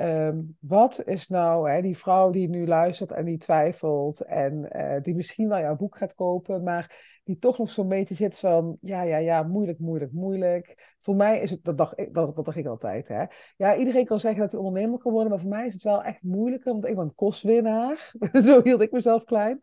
[0.02, 4.96] Um, wat is nou hè, die vrouw die nu luistert en die twijfelt en uh,
[5.02, 8.78] die misschien wel jouw boek gaat kopen, maar die toch nog zo'n beetje zit van
[8.80, 10.94] ja, ja, ja, moeilijk, moeilijk, moeilijk.
[11.00, 13.24] Voor mij is het, dat dacht, ik, dat, dat dacht ik altijd, hè.
[13.56, 16.02] Ja, iedereen kan zeggen dat hij ondernemer kan worden, maar voor mij is het wel
[16.02, 18.12] echt moeilijker, want ik ben kostwinnaar.
[18.46, 19.60] Zo hield ik mezelf klein.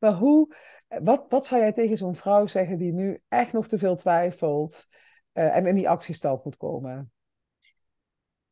[0.00, 0.54] Maar hoe,
[1.02, 4.90] wat, wat zou jij tegen zo'n vrouw zeggen die nu echt nog te veel twijfelt?
[5.34, 7.11] uh, en in die actiestand moet komen?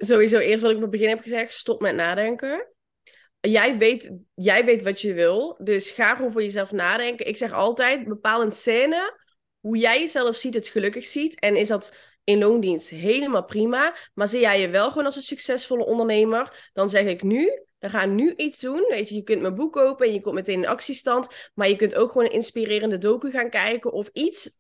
[0.03, 2.67] Sowieso, eerst wat ik op het begin heb gezegd, stop met nadenken.
[3.41, 7.27] Jij weet, jij weet wat je wil, dus ga gewoon voor jezelf nadenken.
[7.27, 9.19] Ik zeg altijd, bepaal een scène
[9.61, 11.41] hoe jij jezelf ziet, het gelukkig ziet.
[11.41, 11.95] En is dat
[12.25, 13.95] in loondienst helemaal prima.
[14.15, 17.89] Maar zie jij je wel gewoon als een succesvolle ondernemer, dan zeg ik nu, we
[17.89, 18.87] gaan nu iets doen.
[18.89, 21.51] Weet je, je kunt mijn boek kopen en je komt meteen in actiestand.
[21.55, 24.59] Maar je kunt ook gewoon een inspirerende docu gaan kijken of iets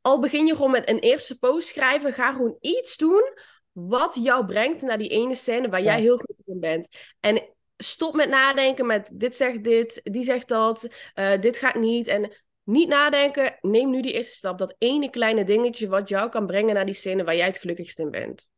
[0.00, 3.32] al begin je gewoon met een eerste post schrijven, ga gewoon iets doen
[3.88, 6.88] wat jou brengt naar die ene scène waar jij heel goed in bent.
[7.20, 7.42] En
[7.76, 12.06] stop met nadenken met dit zegt dit, die zegt dat, uh, dit gaat niet.
[12.08, 14.58] En niet nadenken, neem nu die eerste stap.
[14.58, 17.98] Dat ene kleine dingetje wat jou kan brengen naar die scène waar jij het gelukkigst
[17.98, 18.48] in bent.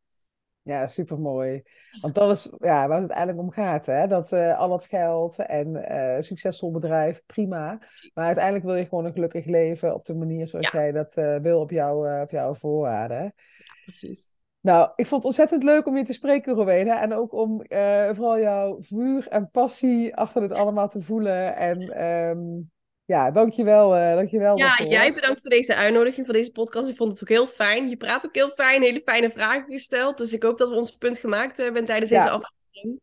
[0.61, 1.63] Ja, supermooi.
[2.01, 3.85] Want dat is ja, waar het uiteindelijk om gaat.
[3.85, 4.07] Hè?
[4.07, 7.79] Dat uh, al het geld en uh, succesvol bedrijf, prima.
[8.13, 11.39] Maar uiteindelijk wil je gewoon een gelukkig leven op de manier zoals jij dat uh,
[11.39, 13.23] wil op, jou, op jouw voorwaarden.
[13.57, 14.32] Ja, precies.
[14.63, 17.01] Nou, ik vond het ontzettend leuk om je te spreken, Rowena.
[17.01, 17.65] En ook om
[18.15, 21.55] vooral jouw vuur en passie achter het allemaal te voelen.
[21.55, 22.71] En um,
[23.05, 23.95] ja, dankjewel.
[23.95, 26.89] Uh, dankjewel ja, jij bedankt voor deze uitnodiging, voor deze podcast.
[26.89, 27.89] Ik vond het ook heel fijn.
[27.89, 30.17] Je praat ook heel fijn, hele fijne vragen gesteld.
[30.17, 33.01] Dus ik hoop dat we ons punt gemaakt hebben tijdens deze aflevering.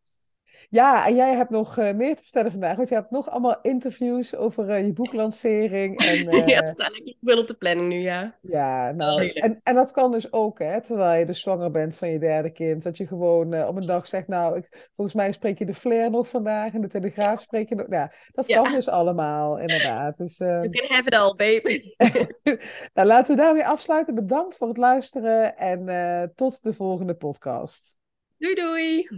[0.71, 3.59] Ja, en jij hebt nog uh, meer te vertellen vandaag, want je hebt nog allemaal
[3.63, 5.99] interviews over uh, je boeklancering.
[5.99, 6.47] En, uh...
[6.47, 8.39] ja, het staat lekker veel op de planning nu, ja.
[8.41, 12.11] Ja, nou, en, en dat kan dus ook, hè, terwijl je dus zwanger bent van
[12.11, 12.83] je derde kind.
[12.83, 16.11] Dat je gewoon op een dag zegt, nou, ik, volgens mij spreek je de Flair
[16.11, 17.87] nog vandaag en de Telegraaf spreek je nog.
[17.89, 18.63] Ja, dat ja.
[18.63, 20.17] kan dus allemaal, inderdaad.
[20.17, 21.95] Dus, you can have it all, baby.
[22.95, 24.15] nou, laten we daarmee afsluiten.
[24.15, 27.99] Bedankt voor het luisteren en tot de volgende podcast.
[28.39, 29.09] Doei, doei.